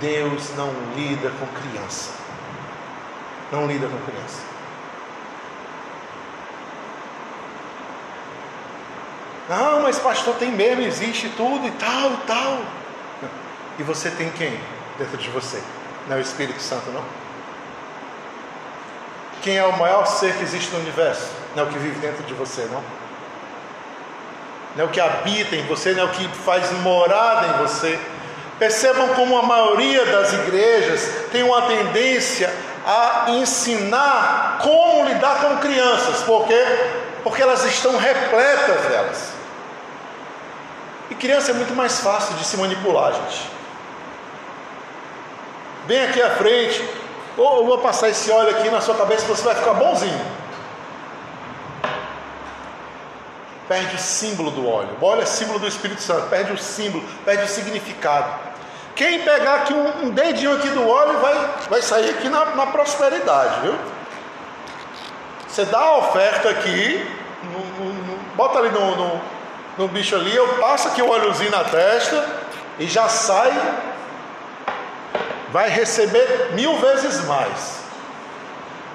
Deus 0.00 0.54
não 0.56 0.72
lida 0.94 1.30
com 1.30 1.46
criança. 1.48 2.12
Não 3.50 3.66
lida 3.66 3.88
com 3.88 3.98
criança. 4.02 4.40
Não, 9.48 9.82
mas 9.82 9.98
pastor 9.98 10.36
tem 10.36 10.52
mesmo, 10.52 10.82
existe 10.82 11.28
tudo 11.30 11.66
e 11.66 11.72
tal 11.72 12.12
e 12.12 12.16
tal. 12.18 12.62
E 13.80 13.82
você 13.82 14.10
tem 14.10 14.30
quem 14.30 14.60
dentro 14.96 15.16
de 15.16 15.30
você? 15.30 15.60
Não 16.06 16.16
é 16.16 16.18
o 16.20 16.22
Espírito 16.22 16.60
Santo, 16.60 16.90
não? 16.90 17.02
Quem 19.40 19.56
é 19.56 19.64
o 19.64 19.76
maior 19.76 20.04
ser 20.04 20.36
que 20.36 20.42
existe 20.44 20.70
no 20.72 20.78
universo? 20.78 21.26
Não 21.56 21.64
é 21.64 21.66
o 21.66 21.68
que 21.70 21.78
vive 21.78 21.98
dentro 21.98 22.22
de 22.22 22.34
você, 22.34 22.68
não. 22.70 23.01
Não 24.74 24.84
é 24.84 24.88
o 24.88 24.90
que 24.90 25.00
habita 25.00 25.54
em 25.54 25.66
você, 25.66 25.92
não 25.92 26.02
é 26.02 26.06
o 26.06 26.10
que 26.10 26.26
faz 26.28 26.70
morada 26.80 27.46
em 27.48 27.66
você. 27.66 27.98
Percebam 28.58 29.08
como 29.08 29.36
a 29.36 29.42
maioria 29.42 30.06
das 30.06 30.32
igrejas 30.32 31.10
tem 31.30 31.42
uma 31.42 31.62
tendência 31.62 32.52
a 32.86 33.30
ensinar 33.30 34.58
como 34.62 35.04
lidar 35.04 35.40
com 35.40 35.56
crianças. 35.58 36.22
Por 36.22 36.46
quê? 36.46 36.64
Porque 37.22 37.42
elas 37.42 37.64
estão 37.64 37.96
repletas 37.96 38.80
delas. 38.86 39.32
E 41.10 41.14
criança 41.14 41.50
é 41.50 41.54
muito 41.54 41.74
mais 41.74 42.00
fácil 42.00 42.34
de 42.36 42.44
se 42.44 42.56
manipular, 42.56 43.12
gente. 43.12 43.50
Vem 45.86 46.04
aqui 46.04 46.22
à 46.22 46.30
frente, 46.30 46.88
ou 47.36 47.58
eu 47.58 47.66
vou 47.66 47.78
passar 47.78 48.08
esse 48.08 48.30
óleo 48.30 48.50
aqui 48.50 48.70
na 48.70 48.80
sua 48.80 48.94
cabeça 48.94 49.26
você 49.26 49.42
vai 49.42 49.54
ficar 49.54 49.74
bonzinho. 49.74 50.41
Perde 53.72 53.96
o 53.96 53.98
símbolo 53.98 54.50
do 54.50 54.68
óleo. 54.68 54.90
O 55.00 55.06
óleo 55.06 55.22
é 55.22 55.24
símbolo 55.24 55.58
do 55.58 55.66
Espírito 55.66 56.02
Santo. 56.02 56.28
Perde 56.28 56.52
o 56.52 56.58
símbolo, 56.58 57.02
perde 57.24 57.44
o 57.44 57.48
significado. 57.48 58.30
Quem 58.94 59.22
pegar 59.22 59.54
aqui 59.54 59.72
um, 59.72 60.04
um 60.04 60.10
dedinho 60.10 60.54
aqui 60.54 60.68
do 60.68 60.86
óleo 60.86 61.18
vai, 61.20 61.50
vai 61.70 61.80
sair 61.80 62.10
aqui 62.10 62.28
na, 62.28 62.44
na 62.54 62.66
prosperidade, 62.66 63.60
viu? 63.62 63.74
Você 65.48 65.64
dá 65.64 65.78
a 65.78 65.96
oferta 65.96 66.50
aqui, 66.50 67.02
no, 67.44 67.84
no, 67.86 67.92
no, 67.94 68.18
bota 68.34 68.58
ali 68.58 68.68
no, 68.68 69.20
no, 69.78 69.88
bicho 69.88 70.16
ali, 70.16 70.36
eu 70.36 70.46
passo 70.56 70.88
aqui 70.88 71.00
o 71.00 71.08
óleozinho 71.08 71.50
na 71.50 71.64
testa 71.64 72.26
e 72.78 72.86
já 72.86 73.08
sai 73.08 73.52
vai 75.50 75.70
receber 75.70 76.50
mil 76.52 76.76
vezes 76.76 77.24
mais. 77.24 77.80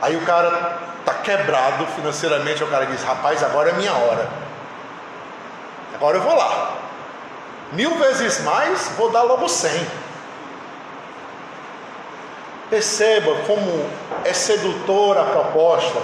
Aí 0.04 0.16
o 0.16 0.22
cara 0.22 0.78
está 1.00 1.16
quebrado 1.16 1.88
financeiramente, 1.96 2.63
o 2.63 2.68
cara 2.68 2.86
diz: 2.86 3.04
Rapaz, 3.04 3.42
agora 3.42 3.72
é 3.72 3.74
minha 3.74 3.94
hora. 3.94 4.46
Agora 5.98 6.18
eu 6.18 6.22
vou 6.22 6.36
lá. 6.36 6.78
Mil 7.74 7.96
vezes 7.98 8.40
mais, 8.42 8.88
vou 8.98 9.12
dar 9.12 9.24
logo 9.24 9.50
cem. 9.50 9.86
Perceba 12.70 13.34
como 13.46 13.90
é 14.24 14.34
sedutora 14.34 15.22
a 15.22 15.26
proposta 15.26 16.00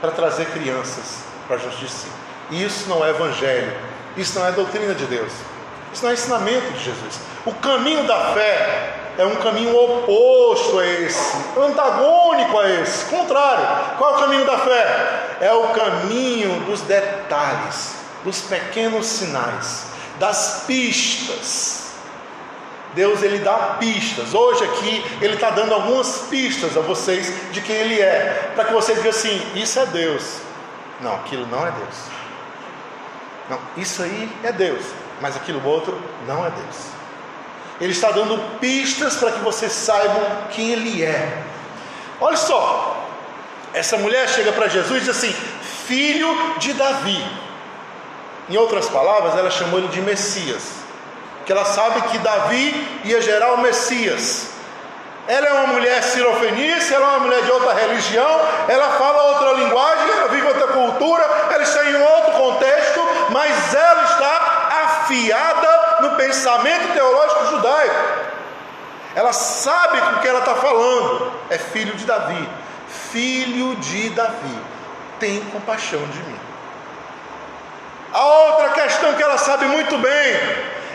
para 0.00 0.10
trazer 0.10 0.46
crianças 0.46 1.20
para 1.46 1.56
a 1.56 1.58
justiça. 1.58 2.08
Isso 2.50 2.88
não 2.88 3.04
é 3.04 3.10
evangelho, 3.10 3.72
isso 4.16 4.38
não 4.38 4.46
é 4.46 4.52
doutrina 4.52 4.94
de 4.94 5.06
Deus, 5.06 5.32
isso 5.92 6.02
não 6.02 6.10
é 6.10 6.14
ensinamento 6.14 6.72
de 6.72 6.84
Jesus. 6.84 7.20
O 7.46 7.54
caminho 7.54 8.04
da 8.06 8.32
fé 8.34 8.94
é 9.18 9.24
um 9.24 9.36
caminho 9.36 9.76
oposto 9.76 10.78
a 10.78 10.86
esse, 10.86 11.36
antagônico 11.58 12.58
a 12.58 12.70
esse, 12.70 13.04
contrário. 13.06 13.96
Qual 13.98 14.12
é 14.12 14.16
o 14.16 14.20
caminho 14.20 14.46
da 14.46 14.58
fé? 14.58 15.36
É 15.40 15.52
o 15.52 15.68
caminho 15.68 16.60
dos 16.60 16.80
detalhes, 16.82 17.94
dos 18.24 18.40
pequenos 18.42 19.06
sinais, 19.06 19.86
das 20.18 20.64
pistas. 20.66 21.82
Deus 22.94 23.22
ele 23.22 23.38
dá 23.38 23.76
pistas. 23.78 24.34
Hoje 24.34 24.64
aqui 24.64 25.04
ele 25.20 25.34
está 25.34 25.50
dando 25.50 25.72
algumas 25.72 26.26
pistas 26.28 26.76
a 26.76 26.80
vocês 26.80 27.32
de 27.50 27.60
quem 27.60 27.76
ele 27.76 28.00
é, 28.00 28.52
para 28.54 28.66
que 28.66 28.72
você 28.72 28.94
diga 28.94 29.10
assim: 29.10 29.40
isso 29.54 29.78
é 29.78 29.86
Deus. 29.86 30.38
Não, 31.00 31.14
aquilo 31.14 31.46
não 31.46 31.66
é 31.66 31.70
Deus. 31.70 31.96
Não, 33.48 33.58
isso 33.76 34.02
aí 34.02 34.30
é 34.44 34.52
Deus, 34.52 34.84
mas 35.20 35.36
aquilo 35.36 35.64
outro 35.66 36.00
não 36.26 36.46
é 36.46 36.50
Deus. 36.50 36.76
Ele 37.80 37.92
está 37.92 38.10
dando 38.12 38.58
pistas 38.60 39.16
para 39.16 39.32
que 39.32 39.40
vocês 39.40 39.72
saibam 39.72 40.22
quem 40.50 40.70
Ele 40.70 41.02
é. 41.02 41.42
Olha 42.20 42.36
só, 42.36 43.08
essa 43.72 43.96
mulher 43.96 44.28
chega 44.28 44.52
para 44.52 44.68
Jesus 44.68 45.02
e 45.02 45.06
diz 45.06 45.08
assim: 45.08 45.32
Filho 45.86 46.58
de 46.58 46.72
Davi. 46.74 47.41
Em 48.52 48.56
outras 48.58 48.86
palavras, 48.86 49.34
ela 49.34 49.50
chamou 49.50 49.78
ele 49.78 49.88
de 49.88 50.02
Messias, 50.02 50.62
que 51.46 51.52
ela 51.52 51.64
sabe 51.64 52.02
que 52.02 52.18
Davi 52.18 53.00
ia 53.02 53.18
gerar 53.22 53.54
o 53.54 53.62
Messias. 53.62 54.48
Ela 55.26 55.46
é 55.46 55.52
uma 55.54 55.68
mulher 55.68 56.02
sirofenícia, 56.02 56.96
ela 56.96 57.06
é 57.06 57.08
uma 57.16 57.20
mulher 57.20 57.42
de 57.44 57.50
outra 57.50 57.72
religião, 57.72 58.40
ela 58.68 58.90
fala 58.90 59.22
outra 59.22 59.52
linguagem, 59.54 60.10
ela 60.10 60.28
vive 60.28 60.46
outra 60.46 60.66
cultura, 60.66 61.22
ela 61.50 61.62
está 61.62 61.82
em 61.82 61.96
outro 61.96 62.32
contexto, 62.32 63.00
mas 63.30 63.74
ela 63.74 64.02
está 64.02 64.68
afiada 64.84 65.96
no 66.02 66.10
pensamento 66.16 66.92
teológico 66.92 67.46
judaico. 67.52 68.04
Ela 69.14 69.32
sabe 69.32 69.98
com 69.98 70.16
o 70.16 70.20
que 70.20 70.28
ela 70.28 70.40
está 70.40 70.56
falando. 70.56 71.32
É 71.48 71.56
filho 71.56 71.94
de 71.94 72.04
Davi. 72.04 72.46
Filho 73.10 73.76
de 73.76 74.10
Davi. 74.10 74.58
Tem 75.18 75.40
compaixão 75.40 76.04
de 76.08 76.18
mim. 76.18 76.51
A 78.12 78.24
outra 78.24 78.70
questão 78.70 79.14
que 79.14 79.22
ela 79.22 79.38
sabe 79.38 79.64
muito 79.66 79.96
bem, 79.98 80.36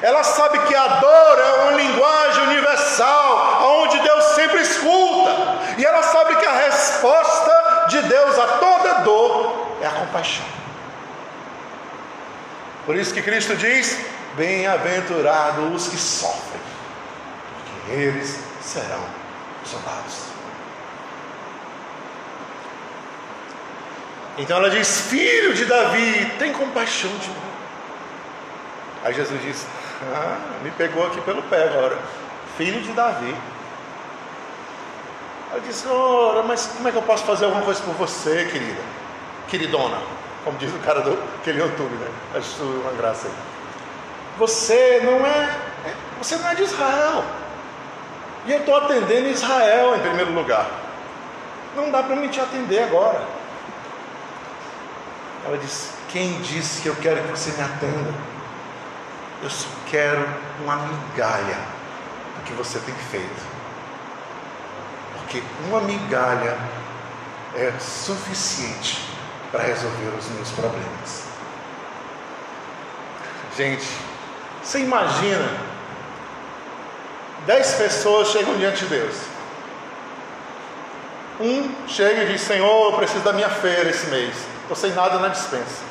ela 0.01 0.23
sabe 0.23 0.59
que 0.59 0.75
a 0.75 0.87
dor 0.87 1.39
é 1.39 1.53
uma 1.63 1.71
linguagem 1.71 2.43
universal, 2.43 3.81
onde 3.81 3.99
Deus 3.99 4.23
sempre 4.35 4.61
escuta. 4.61 5.31
E 5.77 5.85
ela 5.85 6.03
sabe 6.03 6.35
que 6.35 6.45
a 6.45 6.53
resposta 6.53 7.85
de 7.89 8.01
Deus 8.03 8.37
a 8.37 8.47
toda 8.59 8.93
dor 9.01 9.67
é 9.81 9.87
a 9.87 9.91
compaixão. 9.91 10.45
Por 12.85 12.95
isso 12.95 13.13
que 13.13 13.21
Cristo 13.21 13.55
diz: 13.55 13.97
Bem-aventurados 14.35 15.73
os 15.73 15.87
que 15.89 15.97
sofrem, 15.97 16.61
porque 17.55 17.91
eles 17.91 18.39
serão 18.61 19.03
soldados. 19.65 20.26
Então 24.37 24.57
ela 24.57 24.69
diz: 24.69 25.01
Filho 25.01 25.53
de 25.53 25.65
Davi, 25.65 26.31
tem 26.37 26.53
compaixão 26.53 27.09
de 27.09 27.29
mim. 27.29 27.35
Aí 29.03 29.13
Jesus 29.13 29.41
diz: 29.41 29.65
ah, 30.13 30.37
Me 30.63 30.71
pegou 30.71 31.05
aqui 31.07 31.19
pelo 31.21 31.41
pé 31.43 31.63
agora. 31.63 31.97
Filho 32.57 32.81
de 32.81 32.91
Davi. 32.91 33.35
Ela 35.51 35.61
disse: 35.61 35.81
Senhora, 35.81 36.43
mas 36.43 36.67
como 36.67 36.87
é 36.87 36.91
que 36.91 36.97
eu 36.97 37.03
posso 37.03 37.23
fazer 37.23 37.45
alguma 37.45 37.63
coisa 37.63 37.81
por 37.81 37.93
você, 37.95 38.45
querida? 38.51 38.81
Queridona, 39.47 39.97
como 40.43 40.57
diz 40.57 40.73
o 40.73 40.79
cara 40.79 41.01
do 41.01 41.17
aquele 41.39 41.59
YouTube, 41.59 41.95
né? 41.95 42.07
Acho 42.35 42.63
uma 42.63 42.91
graça 42.91 43.27
aí. 43.27 43.33
Você 44.37 45.01
não 45.03 45.25
é, 45.25 45.49
é 45.85 45.93
você 46.21 46.35
não 46.35 46.49
é 46.49 46.55
de 46.55 46.63
Israel. 46.63 47.23
E 48.45 48.51
eu 48.51 48.59
estou 48.59 48.77
atendendo 48.77 49.29
Israel 49.29 49.95
em 49.95 49.99
primeiro 49.99 50.31
lugar. 50.31 50.69
Não 51.75 51.89
dá 51.91 52.03
para 52.03 52.15
me 52.15 52.27
te 52.29 52.39
atender 52.39 52.83
agora. 52.83 53.36
Ela 55.47 55.57
disse: 55.57 55.91
Quem 56.09 56.41
disse 56.41 56.81
que 56.81 56.89
eu 56.89 56.95
quero 56.97 57.21
que 57.23 57.29
você 57.29 57.51
me 57.51 57.63
atenda? 57.63 58.13
Eu 59.41 59.49
só 59.49 59.67
quero 59.89 60.27
uma 60.61 60.75
migalha 60.75 61.57
do 62.35 62.43
que 62.43 62.53
você 62.53 62.79
tem 62.79 62.93
feito. 63.09 63.57
Porque 65.13 65.41
uma 65.67 65.79
migalha 65.79 66.57
é 67.55 67.71
suficiente 67.79 69.09
para 69.49 69.63
resolver 69.63 70.17
os 70.19 70.27
meus 70.31 70.49
problemas. 70.51 71.23
Gente, 73.55 73.87
você 74.61 74.79
imagina 74.79 75.49
dez 77.45 77.73
pessoas 77.75 78.27
chegam 78.27 78.57
diante 78.57 78.83
de 78.83 78.87
Deus. 78.87 79.15
Um 81.39 81.87
chega 81.87 82.23
e 82.23 82.33
diz: 82.33 82.41
Senhor, 82.41 82.91
eu 82.91 82.97
preciso 82.97 83.23
da 83.23 83.31
minha 83.31 83.49
feira 83.49 83.89
esse 83.89 84.07
mês. 84.07 84.56
Estou 84.67 84.75
sem 84.75 84.91
nada 84.91 85.17
na 85.19 85.29
dispensa. 85.29 85.81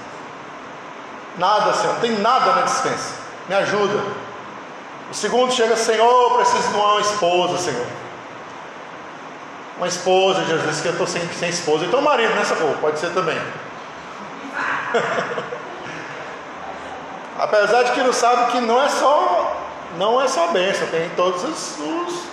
Nada, 1.38 1.72
Senhor, 1.72 1.94
não 1.94 2.00
tem 2.00 2.18
nada 2.18 2.52
na 2.56 2.62
dispensa. 2.62 3.14
Me 3.48 3.54
ajuda. 3.54 4.02
O 5.10 5.14
segundo 5.14 5.50
chega, 5.50 5.74
Senhor, 5.76 6.36
preciso 6.36 6.68
de 6.68 6.74
uma 6.74 7.00
esposa, 7.00 7.56
Senhor. 7.56 7.86
Uma 9.78 9.88
esposa, 9.88 10.44
Jesus, 10.44 10.82
que 10.82 10.88
eu 10.88 10.92
estou 10.92 11.06
sem, 11.06 11.26
sem 11.28 11.48
esposa. 11.48 11.86
Então, 11.86 12.02
marido, 12.02 12.34
nessa 12.34 12.54
né, 12.54 12.76
pode 12.78 12.98
ser 12.98 13.14
também. 13.14 13.40
Apesar 17.38 17.84
de 17.84 17.92
que 17.92 18.02
não 18.02 18.12
sabe 18.12 18.52
que 18.52 18.60
não 18.60 18.82
é 18.82 18.88
só 18.90 19.56
não 19.96 20.20
é 20.20 20.28
só 20.28 20.48
bênção, 20.48 20.86
tem 20.88 21.08
todos 21.16 21.42
os, 21.44 21.78
os 21.78 22.24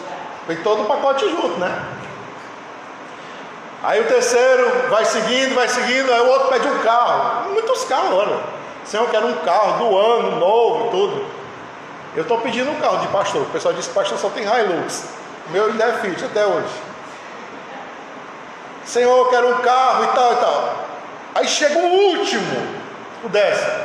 tem 0.46 0.58
todo 0.58 0.84
o 0.84 0.86
pacote 0.86 1.30
junto, 1.30 1.58
né? 1.58 2.03
Aí 3.84 4.00
o 4.00 4.08
terceiro 4.08 4.90
vai 4.90 5.04
seguindo, 5.04 5.56
vai 5.56 5.68
seguindo, 5.68 6.12
aí 6.14 6.22
o 6.22 6.28
outro 6.28 6.48
pede 6.48 6.66
um 6.66 6.80
carro. 6.80 7.52
Muitos 7.52 7.84
carros, 7.84 8.14
olha. 8.14 8.40
Senhor, 8.86 9.04
eu 9.04 9.10
quero 9.10 9.28
um 9.28 9.38
carro 9.40 9.78
do 9.80 9.98
ano, 9.98 10.40
novo, 10.40 10.90
tudo. 10.90 11.26
Eu 12.16 12.22
estou 12.22 12.40
pedindo 12.40 12.72
um 12.72 12.80
carro 12.80 13.00
de 13.00 13.08
pastor. 13.08 13.42
O 13.42 13.46
pessoal 13.48 13.74
disse 13.74 13.90
pastor 13.90 14.18
só 14.18 14.30
tem 14.30 14.46
Hilux. 14.46 15.06
Meu 15.50 15.66
ainda 15.66 15.84
é 15.84 15.94
Fit 16.00 16.24
até 16.24 16.46
hoje. 16.46 16.74
Senhor, 18.86 19.18
eu 19.18 19.26
quero 19.26 19.50
um 19.50 19.62
carro 19.62 20.06
e 20.06 20.08
tal 20.08 20.34
e 20.34 20.36
tal. 20.38 20.86
Aí 21.36 21.48
chega 21.48 21.78
o 21.78 21.86
último, 21.86 22.82
o 23.24 23.30
décimo. 23.30 23.84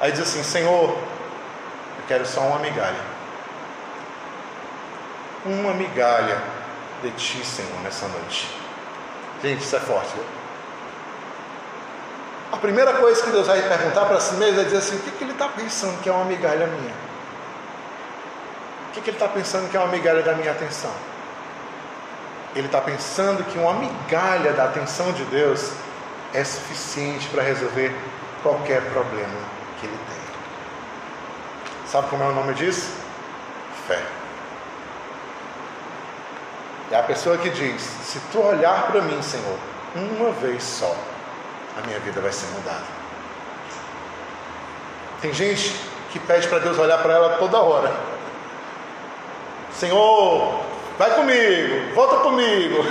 Aí 0.00 0.10
diz 0.10 0.22
assim: 0.22 0.42
Senhor, 0.42 0.90
eu 0.90 2.04
quero 2.08 2.26
só 2.26 2.40
uma 2.40 2.58
migalha. 2.58 3.16
Uma 5.44 5.72
migalha 5.72 6.42
de 7.02 7.10
ti, 7.12 7.44
Senhor, 7.44 7.80
nessa 7.82 8.08
noite. 8.08 8.65
Gente, 9.46 9.62
isso 9.62 9.76
é 9.76 9.80
forte. 9.80 10.12
A 12.50 12.56
primeira 12.56 12.94
coisa 12.94 13.22
que 13.22 13.30
Deus 13.30 13.46
vai 13.46 13.62
perguntar 13.62 14.04
para 14.06 14.18
si 14.18 14.34
mesmo 14.34 14.60
é 14.60 14.64
dizer 14.64 14.78
assim: 14.78 14.96
o 14.96 14.98
que, 14.98 15.12
que 15.12 15.22
ele 15.22 15.30
está 15.30 15.46
pensando 15.46 16.02
que 16.02 16.08
é 16.08 16.12
uma 16.12 16.24
migalha 16.24 16.66
minha? 16.66 16.94
O 18.88 18.92
que, 18.92 19.00
que 19.02 19.10
ele 19.10 19.16
está 19.16 19.28
pensando 19.28 19.70
que 19.70 19.76
é 19.76 19.80
uma 19.80 19.92
migalha 19.92 20.20
da 20.22 20.32
minha 20.32 20.50
atenção? 20.50 20.90
Ele 22.56 22.66
está 22.66 22.80
pensando 22.80 23.44
que 23.44 23.56
uma 23.56 23.74
migalha 23.74 24.52
da 24.52 24.64
atenção 24.64 25.12
de 25.12 25.22
Deus 25.26 25.70
é 26.34 26.42
suficiente 26.42 27.28
para 27.28 27.44
resolver 27.44 27.94
qualquer 28.42 28.82
problema 28.90 29.38
que 29.78 29.86
ele 29.86 29.98
tem. 30.08 30.16
Sabe 31.86 32.08
como 32.08 32.24
é 32.24 32.26
o 32.26 32.32
nome 32.32 32.52
disso? 32.54 32.90
Fé. 33.86 34.15
É 36.90 36.96
a 36.96 37.02
pessoa 37.02 37.36
que 37.38 37.50
diz: 37.50 37.82
Se 37.82 38.20
tu 38.32 38.40
olhar 38.40 38.86
para 38.86 39.00
mim, 39.02 39.20
Senhor, 39.22 39.58
uma 39.94 40.30
vez 40.32 40.62
só, 40.62 40.94
a 41.76 41.86
minha 41.86 41.98
vida 42.00 42.20
vai 42.20 42.32
ser 42.32 42.46
mudada. 42.54 42.84
Tem 45.20 45.32
gente 45.32 45.74
que 46.12 46.18
pede 46.18 46.46
para 46.48 46.58
Deus 46.58 46.78
olhar 46.78 46.98
para 46.98 47.14
ela 47.14 47.36
toda 47.38 47.58
hora. 47.58 47.92
Senhor, 49.72 50.60
vai 50.98 51.10
comigo, 51.14 51.94
volta 51.94 52.16
comigo. 52.18 52.84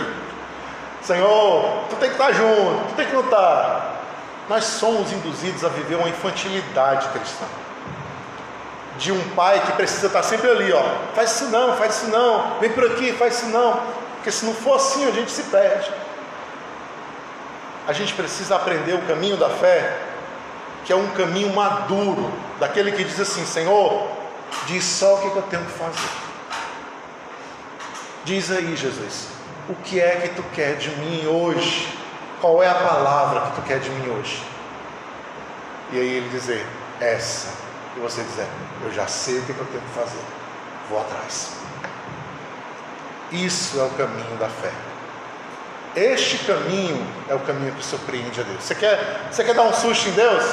Senhor, 1.02 1.86
tu 1.90 1.96
tem 1.98 2.10
que 2.10 2.16
estar 2.16 2.32
junto, 2.32 2.90
tu 2.90 2.96
tem 2.96 3.08
que 3.08 3.16
lutar. 3.16 4.02
Nós 4.50 4.64
somos 4.64 5.12
induzidos 5.12 5.64
a 5.64 5.70
viver 5.70 5.96
uma 5.96 6.10
infantilidade 6.10 7.08
cristã. 7.10 7.46
De 8.98 9.12
um 9.12 9.30
pai 9.32 9.60
que 9.60 9.72
precisa 9.74 10.08
estar 10.08 10.24
sempre 10.24 10.50
ali, 10.50 10.72
ó. 10.72 10.84
Faz 11.14 11.32
isso 11.32 11.46
não, 11.46 11.76
faz 11.76 11.98
isso 11.98 12.08
não, 12.08 12.60
vem 12.60 12.72
por 12.72 12.86
aqui, 12.86 13.12
faz 13.14 13.38
isso 13.38 13.48
não. 13.48 13.80
Porque 14.16 14.32
se 14.32 14.46
não 14.46 14.54
for 14.54 14.76
assim, 14.76 15.08
a 15.08 15.12
gente 15.12 15.30
se 15.30 15.44
perde. 15.44 15.92
A 17.88 17.94
gente 17.94 18.14
precisa 18.14 18.56
aprender 18.56 18.94
o 18.94 19.02
caminho 19.04 19.38
da 19.38 19.50
fé, 19.50 19.98
que 20.84 20.92
é 20.92 20.96
um 20.96 21.08
caminho 21.10 21.54
maduro, 21.54 22.32
daquele 22.60 22.92
que 22.92 23.04
diz 23.04 23.20
assim: 23.20 23.46
Senhor, 23.46 24.08
diz 24.66 24.84
só 24.84 25.16
o 25.16 25.32
que 25.32 25.38
eu 25.38 25.44
tenho 25.44 25.64
que 25.66 25.72
fazer. 25.72 26.10
Diz 28.24 28.50
aí, 28.50 28.76
Jesus, 28.76 29.28
o 29.70 29.76
que 29.76 30.00
é 30.00 30.16
que 30.18 30.30
tu 30.30 30.44
quer 30.54 30.78
de 30.78 30.90
mim 30.92 31.28
hoje? 31.28 31.88
Qual 32.42 32.64
é 32.64 32.68
a 32.68 32.76
palavra 32.76 33.42
que 33.42 33.56
tu 33.56 33.62
quer 33.62 33.80
de 33.80 33.90
mim 33.90 34.10
hoje? 34.10 34.42
E 35.92 36.00
aí 36.00 36.08
ele 36.18 36.30
dizer, 36.30 36.66
essa. 37.00 37.50
E 37.96 38.00
você 38.00 38.24
dizer, 38.24 38.48
eu 38.86 38.94
já 38.94 39.08
sei 39.08 39.40
o 39.40 39.42
que 39.44 39.50
eu 39.50 39.66
tenho 39.66 39.82
que 39.82 40.00
fazer. 40.00 40.24
Vou 40.90 41.02
atrás. 41.02 41.52
Isso 43.32 43.80
é 43.80 43.84
o 43.84 43.90
caminho 43.92 44.38
da 44.38 44.48
fé. 44.48 44.72
Este 45.96 46.38
caminho 46.40 47.06
é 47.28 47.34
o 47.34 47.40
caminho 47.40 47.74
que 47.74 47.84
surpreende 47.84 48.42
a 48.42 48.44
Deus. 48.44 48.64
Você 48.64 48.76
quer, 48.76 49.28
você 49.32 49.44
quer 49.44 49.56
dar 49.56 49.64
um 49.64 49.74
susto 49.74 50.10
em 50.10 50.12
Deus? 50.12 50.44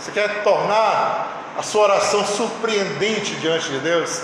Você 0.00 0.12
quer 0.12 0.42
tornar 0.42 1.42
a 1.58 1.62
sua 1.62 1.84
oração 1.84 2.24
surpreendente 2.24 3.34
diante 3.36 3.68
de 3.68 3.78
Deus? 3.80 4.22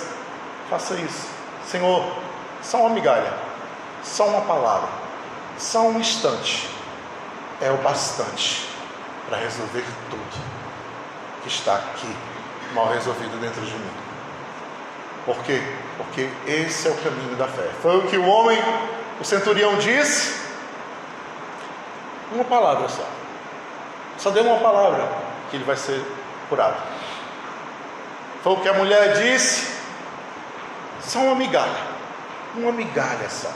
Faça 0.70 0.94
isso. 0.94 1.26
Senhor, 1.68 2.04
só 2.62 2.80
uma 2.80 2.90
migalha, 2.90 3.32
só 4.02 4.26
uma 4.26 4.42
palavra, 4.42 4.88
só 5.58 5.82
um 5.82 5.98
instante 5.98 6.68
é 7.60 7.70
o 7.70 7.76
bastante 7.78 8.68
para 9.28 9.38
resolver 9.38 9.84
tudo 10.10 10.51
que 11.42 11.48
está 11.48 11.76
aqui 11.76 12.14
mal 12.74 12.88
resolvido 12.88 13.40
dentro 13.40 13.60
de 13.60 13.72
mim. 13.72 13.90
Por 15.24 15.36
quê? 15.44 15.62
Porque 15.96 16.28
esse 16.46 16.88
é 16.88 16.90
o 16.90 16.96
caminho 16.96 17.36
da 17.36 17.46
fé. 17.46 17.68
Foi 17.80 17.98
o 17.98 18.08
que 18.08 18.16
o 18.16 18.26
homem, 18.26 18.58
o 19.20 19.24
centurião 19.24 19.76
disse. 19.76 20.40
Uma 22.32 22.44
palavra 22.44 22.88
só. 22.88 23.06
Só 24.18 24.30
deu 24.30 24.44
uma 24.44 24.58
palavra 24.58 25.08
que 25.50 25.56
ele 25.56 25.64
vai 25.64 25.76
ser 25.76 26.02
curado. 26.48 26.76
Foi 28.42 28.52
o 28.54 28.60
que 28.60 28.68
a 28.68 28.74
mulher 28.74 29.14
disse. 29.22 29.80
Só 31.00 31.20
uma 31.20 31.34
migalha. 31.34 31.92
Uma 32.56 32.72
migalha 32.72 33.28
só. 33.28 33.50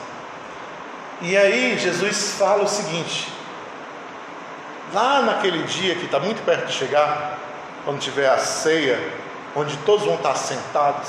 E 1.20 1.36
aí 1.36 1.78
Jesus 1.78 2.32
fala 2.38 2.64
o 2.64 2.68
seguinte: 2.68 3.32
lá 4.92 5.22
naquele 5.22 5.62
dia 5.64 5.94
que 5.94 6.04
está 6.04 6.20
muito 6.20 6.44
perto 6.44 6.66
de 6.66 6.72
chegar, 6.72 7.38
quando 7.86 8.00
tiver 8.00 8.28
a 8.28 8.36
ceia, 8.36 8.98
onde 9.54 9.76
todos 9.78 10.04
vão 10.04 10.16
estar 10.16 10.34
sentados, 10.34 11.08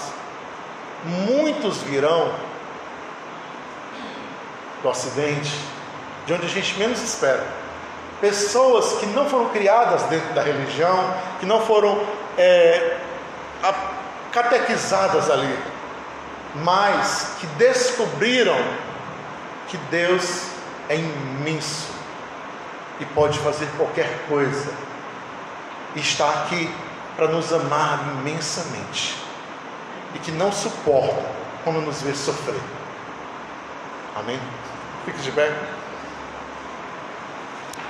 muitos 1.03 1.77
virão 1.77 2.31
do 4.83 4.87
Ocidente, 4.87 5.51
de 6.27 6.33
onde 6.33 6.45
a 6.45 6.49
gente 6.49 6.77
menos 6.77 7.01
espera. 7.01 7.43
Pessoas 8.21 8.99
que 8.99 9.07
não 9.07 9.27
foram 9.27 9.49
criadas 9.49 10.03
dentro 10.03 10.35
da 10.35 10.43
religião, 10.43 11.15
que 11.39 11.47
não 11.47 11.65
foram 11.65 11.99
é, 12.37 12.97
catequizadas 14.31 15.31
ali, 15.31 15.57
mas 16.57 17.37
que 17.39 17.47
descobriram 17.57 18.57
que 19.67 19.77
Deus 19.89 20.43
é 20.89 20.95
imenso 20.95 21.87
e 22.99 23.05
pode 23.05 23.39
fazer 23.39 23.67
qualquer 23.77 24.09
coisa, 24.29 24.71
está 25.99 26.29
aqui 26.29 26.69
para 27.15 27.27
nos 27.27 27.51
amar 27.51 27.99
imensamente 28.19 29.15
e 30.15 30.19
que 30.19 30.31
não 30.31 30.51
suporta 30.51 31.25
quando 31.63 31.81
nos 31.81 32.01
vê 32.01 32.13
sofrer. 32.13 32.59
Amém? 34.15 34.39
Fique 35.05 35.19
de 35.21 35.31
pé. 35.31 35.76